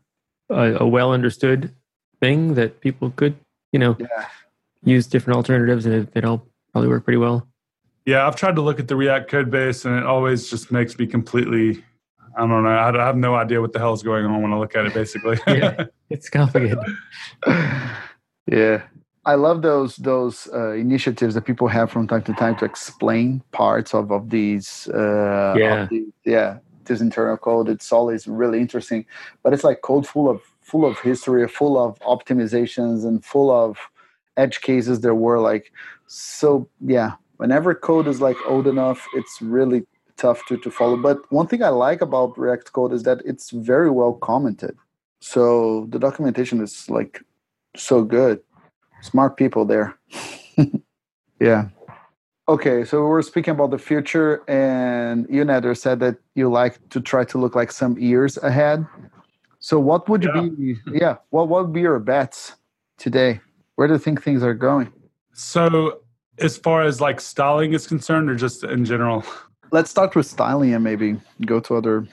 [0.51, 1.75] a, a well understood
[2.21, 3.37] thing that people could
[3.73, 4.27] you know Yeah.
[4.85, 7.49] use different alternatives and it, it all probably work pretty well.
[8.09, 10.99] Yeah, I've tried to look at the React code base, and it always just makes
[10.99, 11.85] me completely.
[12.39, 12.71] I don't know.
[12.71, 14.87] I I have no idea what the hell is going on when I look at
[14.87, 14.95] it.
[14.95, 15.85] Basically, Yeah.
[16.09, 16.79] It's complicated.
[18.47, 18.83] yeah.
[19.27, 23.43] I love those those uh, initiatives that people have from time to time to explain
[23.53, 24.89] parts of of these.
[24.89, 25.83] Uh, Yeah.
[25.83, 26.59] Of the, yeah.
[26.87, 27.69] This internal code.
[27.69, 29.05] It's always really interesting,
[29.43, 33.77] but it's like code full of full of history, full of optimizations, and full of
[34.39, 35.01] edge cases.
[35.03, 35.73] There were like
[36.07, 36.67] so.
[36.81, 37.13] Yeah.
[37.39, 40.97] Whenever code is like old enough, it's really tough to to follow.
[40.97, 44.77] But one thing I like about React code is that it's very well commented.
[45.21, 47.23] So the documentation is like
[47.77, 48.41] so good.
[49.01, 49.97] Smart people there.
[51.41, 51.69] yeah.
[52.49, 56.81] Okay, so we are speaking about the future, and you, Nader, said that you like
[56.89, 58.87] to try to look like some years ahead.
[59.61, 60.41] So, what would Yeah.
[60.41, 62.55] be, yeah, what, what would be your bets
[62.97, 63.41] today?
[63.77, 64.91] Where do you think things are going?
[65.35, 66.01] So,
[66.41, 69.25] as far as like styling is concerned, or just in general,
[69.71, 72.07] Let's start with styling and maybe go to other.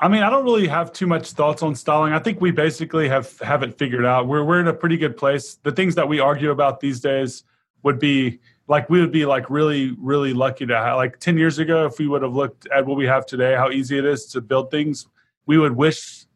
[0.00, 2.12] I mean, I don't really have too much thoughts on styling.
[2.12, 4.26] I think we basically have have it figured out.
[4.26, 5.58] We're we're in a pretty good place.
[5.62, 7.44] The things that we argue about these days
[7.84, 11.58] would be like we would be like really really lucky to have like 10 years
[11.58, 14.26] ago if we would have looked at what we have today how easy it is
[14.26, 15.06] to build things
[15.46, 16.26] we would wish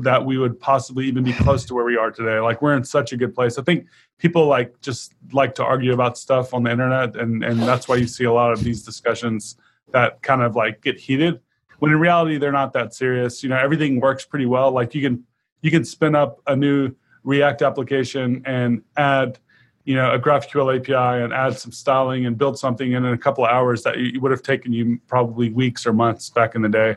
[0.00, 2.38] that we would possibly even be close to where we are today.
[2.40, 3.58] Like we're in such a good place.
[3.58, 3.86] I think
[4.18, 7.96] people like just like to argue about stuff on the internet and and that's why
[7.96, 9.56] you see a lot of these discussions
[9.92, 11.40] that kind of like get heated.
[11.78, 13.42] When in reality they're not that serious.
[13.42, 14.70] You know everything works pretty well.
[14.70, 15.24] Like you can
[15.60, 19.38] you can spin up a new react application and add
[19.84, 23.18] you know a graphql api and add some styling and build something and in a
[23.18, 26.62] couple of hours that you would have taken you probably weeks or months back in
[26.62, 26.96] the day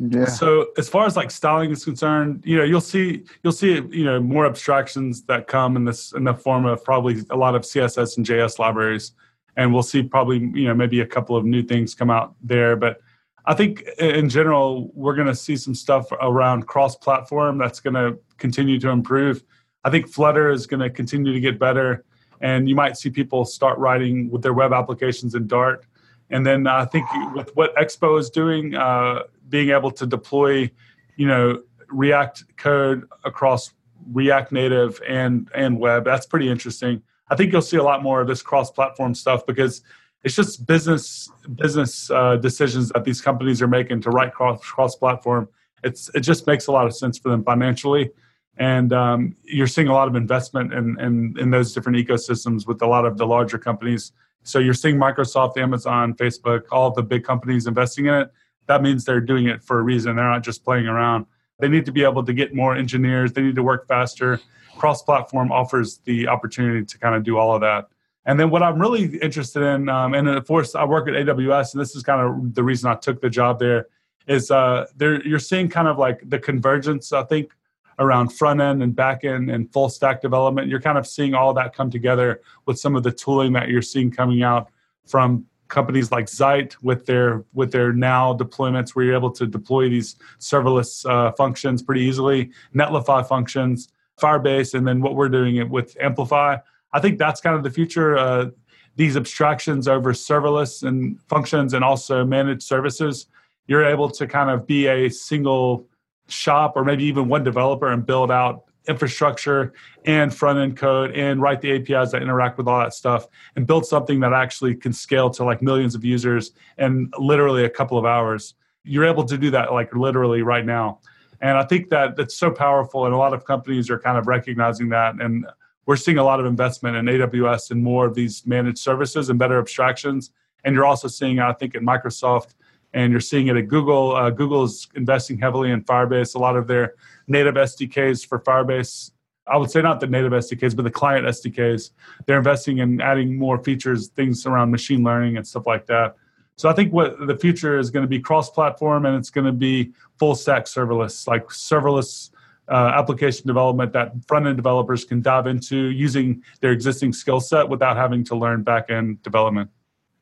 [0.00, 0.26] Yeah.
[0.26, 4.04] so as far as like styling is concerned, you know, you'll see you'll see you
[4.04, 7.62] know more abstractions that come in this in the form of probably a lot of
[7.62, 9.12] CSS and JS libraries,
[9.56, 12.76] and we'll see probably you know maybe a couple of new things come out there.
[12.76, 13.00] But
[13.44, 18.18] I think in general we're going to see some stuff around cross-platform that's going to
[18.36, 19.42] continue to improve.
[19.82, 22.04] I think Flutter is going to continue to get better,
[22.40, 25.86] and you might see people start writing with their web applications in Dart.
[26.30, 30.70] And then I think with what Expo is doing, uh, being able to deploy,
[31.16, 33.72] you know, React code across
[34.12, 37.02] React Native and and web, that's pretty interesting.
[37.30, 39.82] I think you'll see a lot more of this cross-platform stuff because
[40.24, 45.48] it's just business business uh, decisions that these companies are making to write cross cross-platform.
[45.84, 48.10] It's it just makes a lot of sense for them financially,
[48.56, 52.82] and um, you're seeing a lot of investment in, in in those different ecosystems with
[52.82, 54.12] a lot of the larger companies.
[54.48, 58.32] So you're seeing Microsoft, Amazon, Facebook, all the big companies investing in it.
[58.66, 60.16] That means they're doing it for a reason.
[60.16, 61.26] They're not just playing around.
[61.58, 63.32] They need to be able to get more engineers.
[63.32, 64.40] They need to work faster.
[64.78, 67.88] Cross platform offers the opportunity to kind of do all of that.
[68.24, 71.74] And then what I'm really interested in, um, and of course I work at AWS,
[71.74, 73.88] and this is kind of the reason I took the job there,
[74.26, 77.12] is uh, you're seeing kind of like the convergence.
[77.12, 77.52] I think
[77.98, 80.68] around front end and back end and full stack development.
[80.68, 83.82] You're kind of seeing all that come together with some of the tooling that you're
[83.82, 84.68] seeing coming out
[85.06, 89.88] from companies like Zeit with their with their now deployments where you're able to deploy
[89.88, 93.88] these serverless uh, functions pretty easily, Netlify functions,
[94.20, 96.56] Firebase, and then what we're doing it with Amplify.
[96.92, 98.16] I think that's kind of the future.
[98.16, 98.50] Uh,
[98.96, 103.26] these abstractions over serverless and functions and also managed services,
[103.68, 105.86] you're able to kind of be a single
[106.28, 109.72] shop or maybe even one developer and build out infrastructure
[110.06, 113.66] and front end code and write the APIs that interact with all that stuff and
[113.66, 117.98] build something that actually can scale to like millions of users in literally a couple
[117.98, 118.54] of hours.
[118.84, 121.00] You're able to do that like literally right now.
[121.40, 124.26] And I think that that's so powerful and a lot of companies are kind of
[124.26, 125.46] recognizing that and
[125.88, 129.38] we're seeing a lot of investment in AWS and more of these managed services and
[129.38, 130.30] better abstractions.
[130.64, 132.54] And you're also seeing, I think, at Microsoft
[132.94, 134.14] and you're seeing it at Google.
[134.14, 136.34] Uh, Google is investing heavily in Firebase.
[136.34, 136.94] A lot of their
[137.26, 139.10] native SDKs for Firebase,
[139.46, 141.90] I would say not the native SDKs, but the client SDKs,
[142.26, 146.16] they're investing in adding more features, things around machine learning and stuff like that.
[146.56, 149.52] So I think what the future is going to be cross-platform and it's going to
[149.52, 152.30] be full stack serverless, like serverless
[152.68, 157.68] uh, application development that front end developers can dive into using their existing skill set
[157.68, 159.70] without having to learn back end development.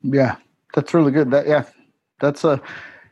[0.03, 0.37] Yeah,
[0.75, 1.31] that's really good.
[1.31, 1.65] That yeah,
[2.21, 2.61] that's a.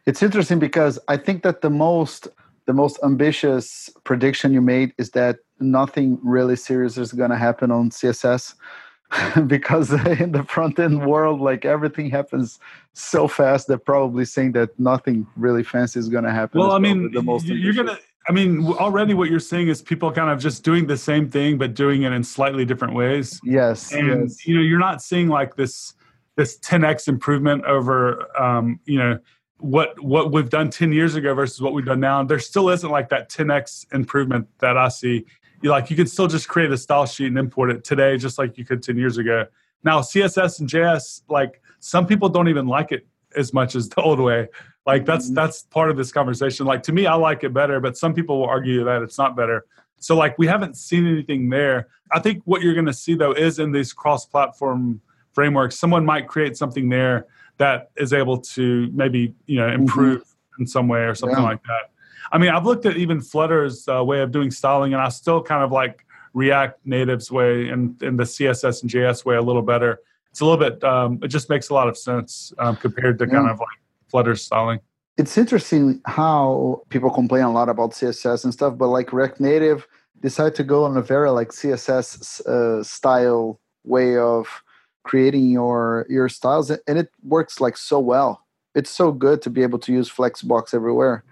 [0.06, 2.28] It's interesting because I think that the most
[2.66, 7.70] the most ambitious prediction you made is that nothing really serious is going to happen
[7.70, 8.54] on CSS
[9.46, 12.58] because in the front end world, like everything happens
[12.92, 16.60] so fast, they're probably saying that nothing really fancy is going to happen.
[16.60, 17.98] Well, I mean, the most you're going to.
[18.26, 21.58] I mean, already what you're seeing is people kind of just doing the same thing,
[21.58, 23.38] but doing it in slightly different ways.
[23.44, 24.46] Yes, and yes.
[24.46, 25.92] you know, you're not seeing like this
[26.36, 29.18] this 10x improvement over, um, you know,
[29.58, 32.22] what what we've done 10 years ago versus what we've done now.
[32.24, 35.24] There still isn't like that 10x improvement that I see.
[35.62, 38.36] You like you can still just create a style sheet and import it today just
[38.36, 39.46] like you could 10 years ago.
[39.82, 43.06] Now css and js like some people don't even like it
[43.36, 44.48] as much as the old way.
[44.86, 45.34] Like that's mm-hmm.
[45.34, 46.66] that's part of this conversation.
[46.66, 49.36] Like to me i like it better but some people will argue that it's not
[49.36, 49.64] better.
[49.98, 51.88] So like we haven't seen anything there.
[52.12, 55.00] I think what you're going to see though is in these cross platform
[55.34, 57.26] frameworks someone might create something there
[57.58, 59.82] that is able to maybe you know mm-hmm.
[59.82, 60.62] improve mm-hmm.
[60.62, 61.44] in some way or something yeah.
[61.44, 61.90] like that
[62.32, 65.40] I mean, I've looked at even Flutter's uh, way of doing styling, and I still
[65.40, 69.62] kind of like React Native's way and, and the CSS and JS way a little
[69.62, 70.00] better.
[70.30, 70.82] It's a little bit.
[70.82, 73.34] Um, it just makes a lot of sense um, compared to yeah.
[73.34, 73.78] kind of like
[74.08, 74.80] Flutter's styling.
[75.16, 79.86] It's interesting how people complain a lot about CSS and stuff, but like React Native
[80.20, 84.63] decided to go on a very like CSS uh, style way of
[85.04, 88.44] creating your your styles, and it works like so well.
[88.74, 91.22] It's so good to be able to use Flexbox everywhere.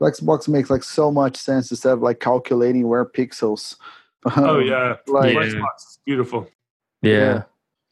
[0.00, 3.76] Flexbox makes like so much sense instead of like calculating where pixels.
[4.36, 5.40] oh um, yeah, like, yeah.
[5.40, 6.48] Flexbox is beautiful.
[7.02, 7.12] Yeah.
[7.12, 7.42] yeah.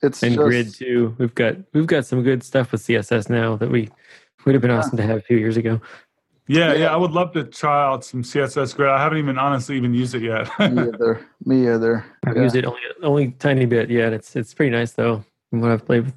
[0.02, 1.16] It's and just, grid too.
[1.18, 3.88] We've got we've got some good stuff with CSS now that we
[4.44, 5.80] would have been awesome to have a few years ago.
[6.48, 8.88] Yeah, yeah, yeah, I would love to try out some CSS grid.
[8.88, 10.48] I haven't even honestly even used it yet.
[10.58, 11.26] Me either.
[11.44, 12.04] Me either.
[12.26, 12.42] I've yeah.
[12.42, 13.90] used it only only tiny bit.
[13.90, 15.22] Yeah, it's it's pretty nice though.
[15.50, 16.14] From what I've played with.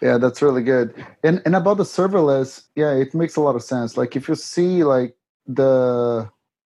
[0.00, 0.94] Yeah, that's really good.
[1.22, 3.98] And and about the serverless, yeah, it makes a lot of sense.
[3.98, 5.14] Like if you see like
[5.46, 6.30] the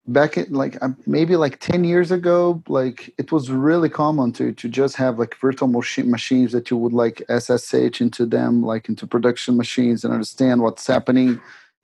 [0.06, 4.52] back in like um, maybe like 10 years ago like it was really common to
[4.52, 8.88] to just have like virtual machine machines that you would like ssh into them like
[8.88, 11.40] into production machines and understand what's happening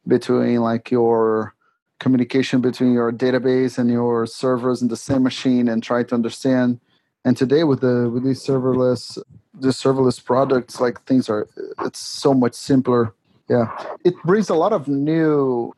[0.07, 1.55] between like your
[1.99, 6.81] communication between your database and your servers in the same machine and try to understand.
[7.25, 9.19] And today with the with these serverless
[9.53, 11.47] the serverless products like things are
[11.81, 13.15] it's so much simpler.
[13.49, 13.67] Yeah.
[14.05, 15.75] It brings a lot of new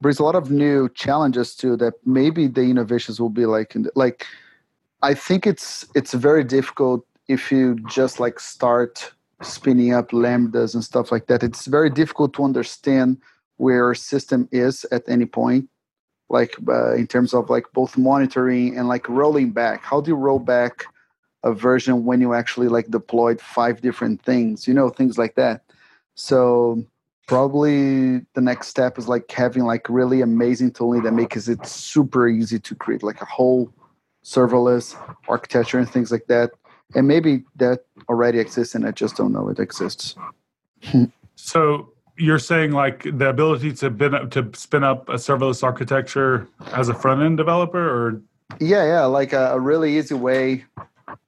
[0.00, 4.26] brings a lot of new challenges to that maybe the innovations will be like like
[5.02, 9.12] i think it's it's very difficult if you just like start
[9.44, 11.42] spinning up lambdas and stuff like that.
[11.42, 13.18] It's very difficult to understand
[13.56, 15.68] where system is at any point
[16.32, 19.84] like uh, in terms of like both monitoring and like rolling back.
[19.84, 20.86] How do you roll back
[21.44, 25.62] a version when you actually like deployed five different things you know things like that?
[26.14, 26.84] So
[27.28, 32.26] probably the next step is like having like really amazing tooling that makes it super
[32.26, 33.72] easy to create like a whole
[34.24, 34.96] serverless
[35.28, 36.50] architecture and things like that.
[36.94, 40.16] And maybe that already exists and i just don't know it exists.
[41.34, 41.92] So
[42.22, 46.88] you're saying like the ability to bin up, to spin up a serverless architecture as
[46.88, 48.22] a front end developer or
[48.60, 50.64] yeah yeah like a, a really easy way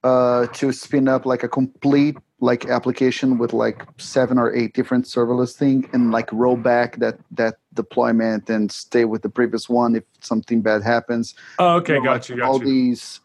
[0.04, 5.04] uh, to spin up like a complete like application with like seven or eight different
[5.04, 9.96] serverless thing and like roll back that that deployment and stay with the previous one
[9.96, 11.34] if something bad happens.
[11.58, 12.36] Oh, okay, you know, got you.
[12.36, 12.66] Got all you.
[12.66, 13.20] these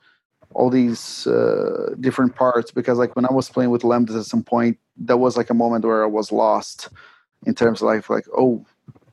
[0.56, 4.44] all these uh, different parts because like when I was playing with lambdas at some
[4.44, 6.90] point, that was like a moment where I was lost
[7.46, 8.66] in terms of like like oh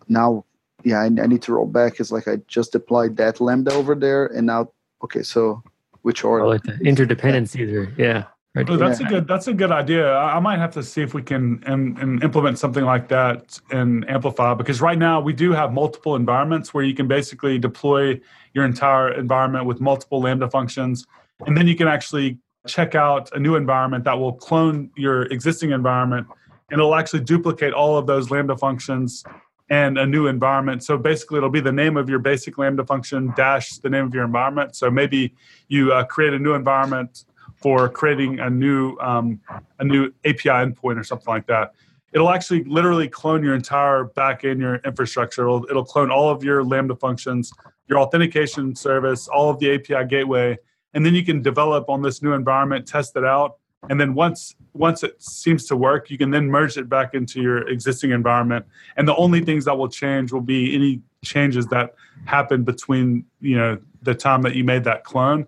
[0.08, 0.44] now
[0.84, 2.00] yeah I, I need to roll back.
[2.00, 4.70] It's like I just deployed that lambda over there and now
[5.02, 5.62] okay so
[6.02, 6.44] which order?
[6.44, 8.24] Oh, like the interdependencies are yeah.
[8.54, 8.70] Right.
[8.70, 9.06] Oh, that's yeah.
[9.06, 9.28] a good.
[9.28, 10.16] That's a good idea.
[10.16, 14.02] I, might have to see if we can and, and implement something like that in
[14.04, 18.18] Amplify because right now we do have multiple environments where you can basically deploy
[18.54, 21.06] your entire environment with multiple Lambda functions,
[21.46, 25.72] and then you can actually check out a new environment that will clone your existing
[25.72, 26.26] environment,
[26.70, 29.24] and it'll actually duplicate all of those Lambda functions
[29.68, 30.82] and a new environment.
[30.84, 34.14] So basically, it'll be the name of your basic Lambda function dash the name of
[34.14, 34.76] your environment.
[34.76, 35.34] So maybe
[35.68, 37.24] you uh, create a new environment
[37.56, 39.40] for creating a new um,
[39.78, 41.72] a new API endpoint or something like that.
[42.12, 45.42] It'll actually literally clone your entire back backend, your infrastructure.
[45.42, 47.52] It'll, it'll clone all of your Lambda functions,
[47.88, 50.56] your authentication service, all of the API gateway,
[50.94, 53.56] and then you can develop on this new environment, test it out,
[53.88, 57.40] and then once once it seems to work, you can then merge it back into
[57.40, 58.66] your existing environment.
[58.96, 63.56] And the only things that will change will be any changes that happen between you
[63.56, 65.46] know the time that you made that clone.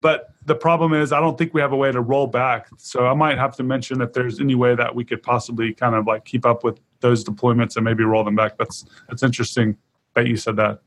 [0.00, 2.68] But the problem is, I don't think we have a way to roll back.
[2.78, 5.94] So I might have to mention if there's any way that we could possibly kind
[5.94, 8.56] of like keep up with those deployments and maybe roll them back.
[8.58, 9.76] That's that's interesting
[10.14, 10.80] that you said that.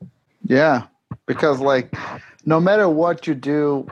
[0.44, 0.88] Yeah,
[1.26, 1.96] because like
[2.46, 3.88] no matter what you do,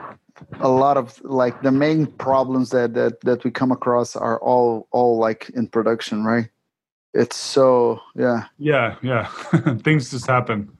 [0.60, 4.88] a lot of like the main problems that that that we come across are all
[4.90, 6.48] all like in production, right?
[7.14, 8.44] It's so yeah.
[8.58, 9.26] Yeah, yeah.
[9.82, 10.70] Things just happen.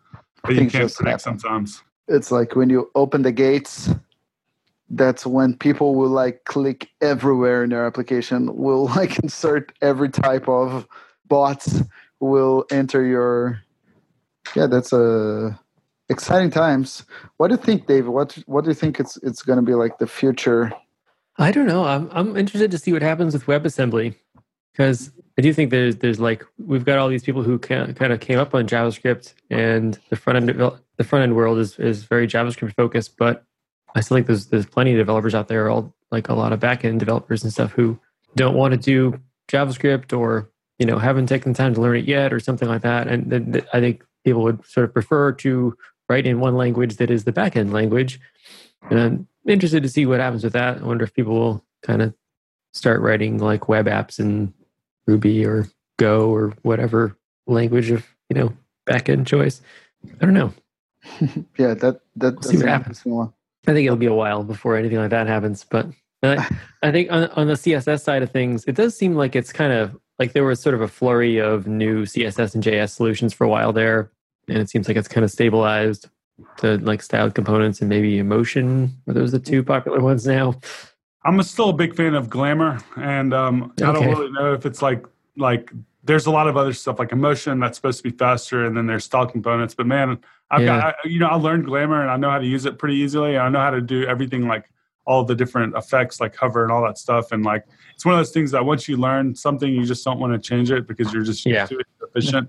[0.43, 1.19] But you can't predict happen.
[1.19, 1.83] sometimes.
[2.09, 3.91] It's like when you open the gates
[4.93, 10.49] that's when people will like click everywhere in their application will like insert every type
[10.49, 10.87] of
[11.27, 11.83] bots
[12.21, 13.61] will enter your
[14.55, 15.59] yeah that's a
[16.13, 17.05] exciting times.
[17.39, 18.09] What do you think david?
[18.09, 20.73] What what do you think it's it's going to be like the future?
[21.39, 21.85] I don't know.
[21.85, 24.15] I'm i'm interested to see what happens with webassembly
[24.73, 28.13] because i do think there's there's like we've got all these people who can, kind
[28.13, 30.49] of came up on javascript and the front end
[30.97, 33.45] the front end world is is very javascript focused but
[33.95, 36.61] I still think there's there's plenty of developers out there, all like a lot of
[36.61, 37.99] backend developers and stuff who
[38.37, 42.07] don't want to do JavaScript or you know haven't taken the time to learn it
[42.07, 43.09] yet or something like that.
[43.09, 45.77] And I think people would sort of prefer to
[46.09, 48.20] write in one language that is the backend language.
[48.90, 50.78] And I'm interested to see what happens with that.
[50.78, 52.14] I wonder if people will kind of
[52.72, 54.53] start writing like web apps in
[55.07, 58.53] Ruby or Go or whatever language of you know
[58.88, 59.61] backend choice.
[60.20, 60.53] I don't know.
[61.59, 63.05] yeah, that that we'll see what happens.
[63.05, 63.32] One.
[63.66, 65.64] I think it'll be a while before anything like that happens.
[65.68, 65.86] But
[66.22, 66.48] I,
[66.82, 69.72] I think on, on the CSS side of things, it does seem like it's kind
[69.72, 73.44] of like there was sort of a flurry of new CSS and JS solutions for
[73.44, 74.11] a while there.
[74.53, 76.09] And it seems like it's kind of stabilized
[76.59, 78.96] to like styled components and maybe emotion.
[79.09, 80.55] Are those the two popular ones now?
[81.24, 83.84] I'm still a big fan of Glamor, and um, okay.
[83.84, 85.70] I don't really know if it's like like
[86.05, 88.86] there's a lot of other stuff like emotion that's supposed to be faster, and then
[88.86, 89.74] there's style components.
[89.74, 90.18] But man,
[90.50, 90.80] I've yeah.
[90.80, 92.96] got I, you know I learned Glamor and I know how to use it pretty
[92.96, 93.38] easily.
[93.38, 94.68] I know how to do everything like
[95.05, 97.32] all the different effects like hover and all that stuff.
[97.32, 100.18] And like it's one of those things that once you learn something, you just don't
[100.18, 101.66] want to change it because you're just yeah.
[101.66, 102.48] too efficient.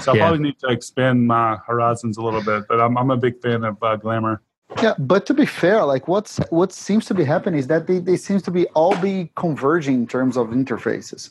[0.00, 2.64] So I probably need to expand my horizons a little bit.
[2.68, 4.40] But I'm I'm a big fan of uh, Glamor.
[4.82, 7.98] Yeah, but to be fair, like what's what seems to be happening is that they,
[7.98, 11.30] they seems to be all be converging in terms of interfaces.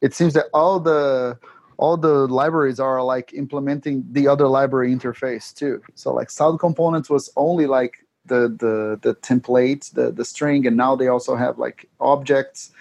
[0.00, 1.38] It seems that all the
[1.76, 5.82] all the libraries are like implementing the other library interface too.
[5.94, 10.76] So like style components was only like the the the template, the the string, and
[10.76, 12.72] now they also have like objects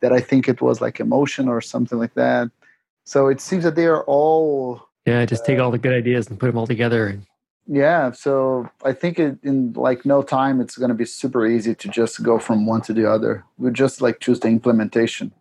[0.00, 2.50] that I think it was like emotion or something like that.
[3.06, 6.38] So it seems that they are all yeah, just take all the good ideas and
[6.38, 7.18] put them all together.
[7.68, 11.74] Yeah, so I think it, in like no time it's going to be super easy
[11.76, 13.44] to just go from one to the other.
[13.58, 15.32] We just like choose the implementation.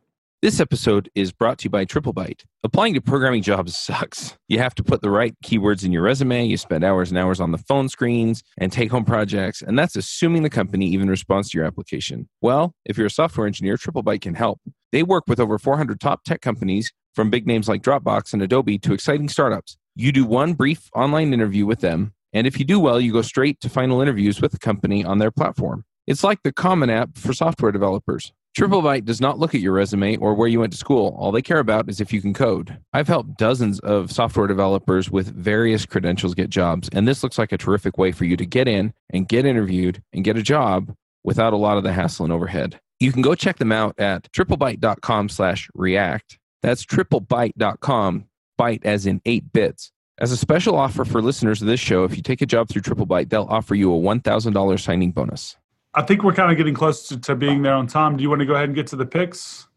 [0.41, 2.43] This episode is brought to you by TripleByte.
[2.63, 4.37] Applying to programming jobs sucks.
[4.47, 7.39] You have to put the right keywords in your resume, you spend hours and hours
[7.39, 11.49] on the phone screens and take home projects, and that's assuming the company even responds
[11.49, 12.29] to your application.
[12.41, 14.61] Well, if you're a software engineer, TripleByte can help.
[14.91, 18.77] They work with over 400 top tech companies, from big names like Dropbox and Adobe
[18.79, 19.77] to exciting startups.
[19.95, 23.21] You do one brief online interview with them, and if you do well, you go
[23.21, 25.85] straight to final interviews with the company on their platform.
[26.05, 28.33] It's like the common app for software developers.
[28.57, 31.13] TripleByte does not look at your resume or where you went to school.
[31.19, 32.77] All they care about is if you can code.
[32.93, 37.51] I've helped dozens of software developers with various credentials get jobs, and this looks like
[37.51, 40.93] a terrific way for you to get in and get interviewed and get a job
[41.23, 42.79] without a lot of the hassle and overhead.
[42.99, 46.37] You can go check them out at triplebyte.com slash react.
[46.65, 48.25] That's triplebyte.com,
[48.59, 49.91] byte as in eight bits.
[50.17, 52.81] As a special offer for listeners of this show, if you take a job through
[52.81, 55.57] TripleByte, they'll offer you a $1,000 signing bonus.
[55.93, 58.17] I think we're kind of getting close to, to being there on time.
[58.17, 59.67] Do you want to go ahead and get to the picks?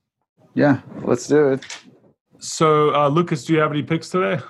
[0.55, 1.63] Yeah, let's do it.
[2.39, 4.43] So, uh, Lucas, do you have any picks today?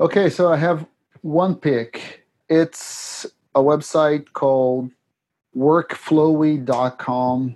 [0.00, 0.84] Okay, so I have
[1.20, 2.26] one pick.
[2.48, 4.90] It's a website called
[5.56, 7.54] workflowy.com.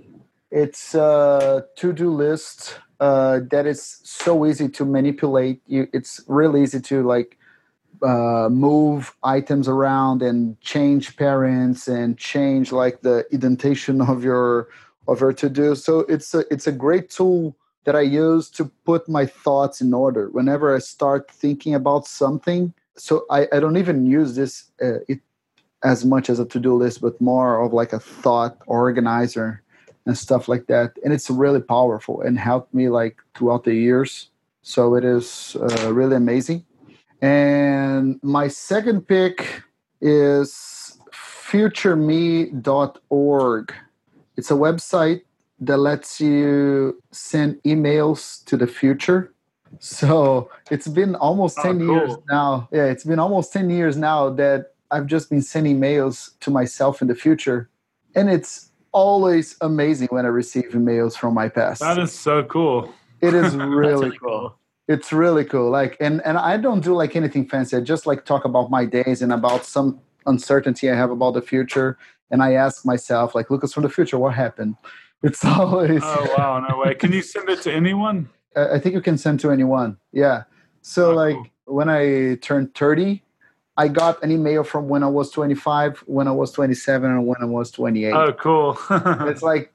[0.52, 5.62] It's a to do list uh, that is so easy to manipulate.
[5.66, 7.38] You, it's really easy to like
[8.02, 14.68] uh, move items around and change parents and change like the indentation of your
[15.08, 15.74] of your to do.
[15.74, 19.94] So it's a it's a great tool that I use to put my thoughts in
[19.94, 22.74] order whenever I start thinking about something.
[22.96, 25.20] So I, I don't even use this uh, it
[25.82, 29.62] as much as a to do list, but more of like a thought organizer
[30.10, 30.98] and stuff like that.
[31.04, 34.28] And it's really powerful and helped me like throughout the years.
[34.62, 36.64] So it is uh, really amazing.
[37.22, 39.62] And my second pick
[40.00, 40.98] is
[42.50, 43.74] futureme.org.
[44.36, 45.22] It's a website
[45.60, 49.32] that lets you send emails to the future.
[49.78, 51.94] So it's been almost Oh, 10 cool.
[51.94, 52.68] years now.
[52.72, 57.00] Yeah, it's been almost 10 years now that I've just been sending mails to myself
[57.02, 57.68] in the future.
[58.16, 61.80] And it's always amazing when I receive emails from my past.
[61.80, 62.92] That is so cool.
[63.20, 64.56] it is That's really cool.
[64.88, 65.70] It's really cool.
[65.70, 67.76] Like and and I don't do like anything fancy.
[67.76, 71.42] I just like talk about my days and about some uncertainty I have about the
[71.42, 71.96] future.
[72.32, 74.76] And I ask myself, like, Lucas from the future, what happened?
[75.22, 76.94] It's always Oh wow, no way.
[76.94, 78.28] Can you send it to anyone?
[78.56, 79.98] I I think you can send to anyone.
[80.12, 80.44] Yeah.
[80.80, 81.36] So Oh, like
[81.66, 81.76] cool.
[81.78, 83.22] when I turned 30,
[83.76, 87.38] I got an email from when I was 25, when I was 27, and when
[87.40, 88.12] I was 28.
[88.12, 88.78] Oh, cool.
[89.28, 89.72] It's like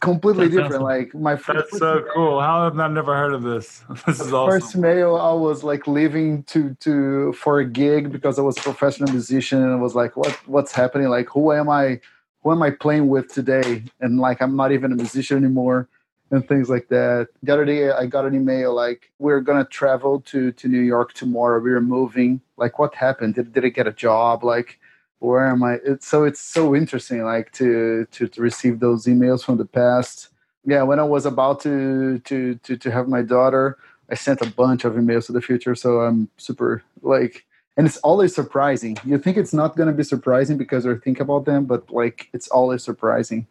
[0.00, 0.82] completely different.
[0.82, 2.40] Like my first, That's so cool.
[2.40, 3.84] How have I never heard of this?
[4.06, 4.60] This is awesome.
[4.60, 8.62] first mail, I was like leaving to to for a gig because I was a
[8.62, 11.08] professional musician, and I was like, what what's happening?
[11.08, 12.00] Like who am I?
[12.42, 13.84] Who am I playing with today?
[14.00, 15.88] And like I'm not even a musician anymore.
[16.30, 17.28] And things like that.
[17.42, 21.12] The other day, I got an email like, "We're gonna travel to to New York
[21.12, 21.60] tomorrow.
[21.60, 22.40] We're moving.
[22.56, 23.34] Like, what happened?
[23.34, 24.44] Did did I get a job?
[24.44, 24.78] Like,
[25.20, 29.44] where am I?" It's so it's so interesting, like to to, to receive those emails
[29.44, 30.28] from the past.
[30.64, 33.78] Yeah, when I was about to to to to have my daughter,
[34.10, 35.74] I sent a bunch of emails to the future.
[35.74, 37.44] So I'm super like.
[37.78, 38.96] And it's always surprising.
[39.04, 42.30] You think it's not going to be surprising because you think about them, but like
[42.32, 43.46] it's always surprising.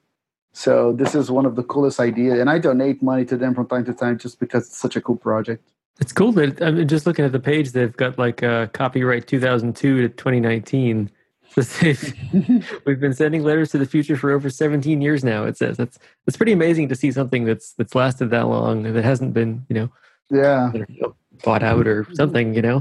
[0.58, 3.68] So this is one of the coolest ideas, and I donate money to them from
[3.68, 5.68] time to time just because it's such a cool project.
[6.00, 9.28] It's cool that I mean, just looking at the page, they've got like uh, copyright
[9.28, 11.12] 2002 to 2019.
[11.52, 15.44] So they've- We've been sending letters to the future for over 17 years now.
[15.44, 19.04] It says that's it's pretty amazing to see something that's that's lasted that long that
[19.04, 19.90] hasn't been you know
[20.32, 22.54] Yeah, I don't know, bought out or something.
[22.56, 22.80] You know,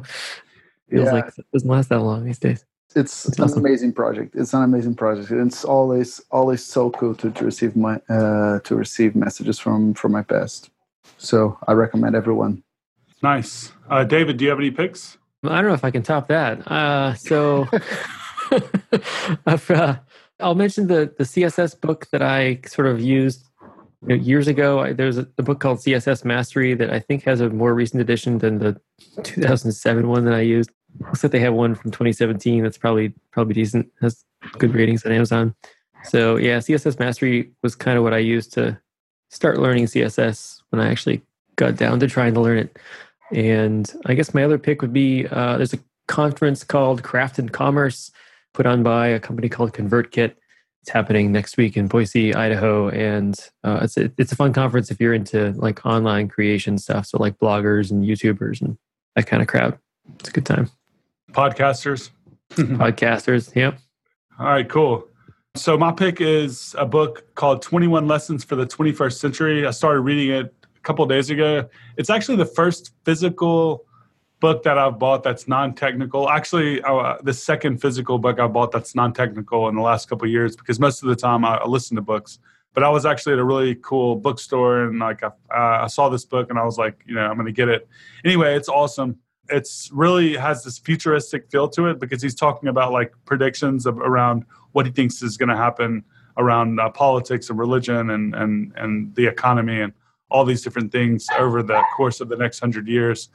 [0.91, 1.12] feels Yeah.
[1.12, 2.64] like it doesn't last that long these days.
[2.95, 3.64] It's That's an awesome.
[3.64, 4.34] amazing project.
[4.34, 8.61] It's an amazing project, and it's always always so cool to, to receive my uh,
[8.61, 10.70] to receive messages from from my past.
[11.18, 12.62] So I recommend everyone.
[13.22, 13.72] Nice.
[13.88, 15.18] Uh, David, do you have any picks?
[15.45, 16.66] I don't know if I can top that.
[16.70, 17.66] Uh, so
[19.47, 19.97] I've, uh,
[20.40, 23.45] I'll mention the the CSS book that I sort of used
[24.03, 24.80] you know, years ago.
[24.80, 28.01] I, there's a, a book called CSS Mastery that I think has a more recent
[28.01, 28.80] edition than the
[29.22, 30.70] 2007 one that I used.
[31.01, 33.90] Looks like they have one from 2017 that's probably probably decent.
[34.01, 34.24] Has
[34.59, 35.55] good ratings on Amazon.
[36.05, 38.78] So yeah, CSS Mastery was kind of what I used to
[39.30, 41.22] start learning CSS when I actually
[41.57, 42.78] got down to trying to learn it.
[43.32, 45.78] And I guess my other pick would be uh, there's a
[46.09, 48.11] conference called Craft and Commerce
[48.53, 50.34] put on by a company called ConvertKit.
[50.82, 53.34] It's happening next week in Boise, Idaho, and
[53.64, 57.07] uh, it's a, it's a fun conference if you're into like online creation stuff.
[57.07, 58.76] So like bloggers and YouTubers and
[59.16, 59.78] that kind of crowd.
[60.20, 60.70] It's a good time.
[61.35, 62.11] Podcasters.
[62.53, 63.78] Podcasters, yep.
[64.39, 65.09] All right, cool.
[65.57, 69.66] So my pick is a book called 21 Lessons for the 21st Century.
[69.66, 71.68] I started reading it a couple of days ago.
[71.97, 73.85] It's actually the first physical
[74.41, 76.28] book that I've bought that's non-technical.
[76.30, 80.30] Actually, uh, the second physical book I bought that's non-technical in the last couple of
[80.30, 82.39] years because most of the time I, I listen to books.
[82.74, 86.09] But I was actually at a really cool bookstore and like I, uh, I saw
[86.09, 87.89] this book and I was like, you know, I'm going to get it.
[88.24, 89.18] Anyway, it's awesome.
[89.51, 93.99] It's really has this futuristic feel to it because he's talking about like predictions of,
[93.99, 96.05] around what he thinks is going to happen
[96.36, 99.92] around uh, politics and religion and, and, and the economy and
[100.30, 103.28] all these different things over the course of the next hundred years.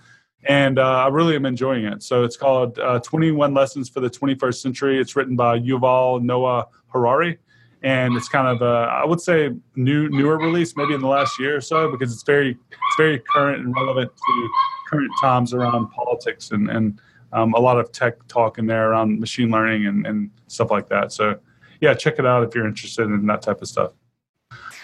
[0.48, 2.02] And uh, I really am enjoying it.
[2.04, 5.00] So it's called uh, 21 Lessons for the 21st Century.
[5.00, 7.38] It's written by Yuval Noah Harari.
[7.82, 11.40] And it's kind of a, I would say, new newer release, maybe in the last
[11.40, 14.50] year or so, because it's very it's very current and relevant to
[14.90, 19.20] current times around politics and, and um, a lot of tech talk in there around
[19.20, 21.12] machine learning and, and stuff like that.
[21.12, 21.40] So,
[21.80, 23.94] yeah, check it out if you're interested in that type of stuff.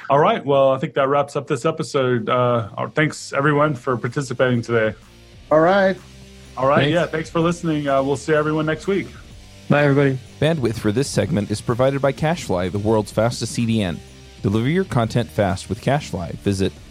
[0.10, 0.45] All right.
[0.45, 2.30] Well, I think that wraps up this episode.
[2.30, 4.95] Uh, thanks, everyone, for participating today.
[5.49, 5.97] All right.
[6.56, 6.84] All right.
[6.84, 6.93] Thanks.
[6.93, 7.06] Yeah.
[7.08, 7.88] Thanks for listening.
[7.88, 9.08] Uh, we'll see everyone next week.
[9.68, 10.20] Bye, everybody.
[10.39, 13.97] Bandwidth for this segment is provided by CacheFly, the world's fastest CDN.
[14.43, 16.34] Deliver your content fast with CacheFly.
[16.34, 16.72] Visit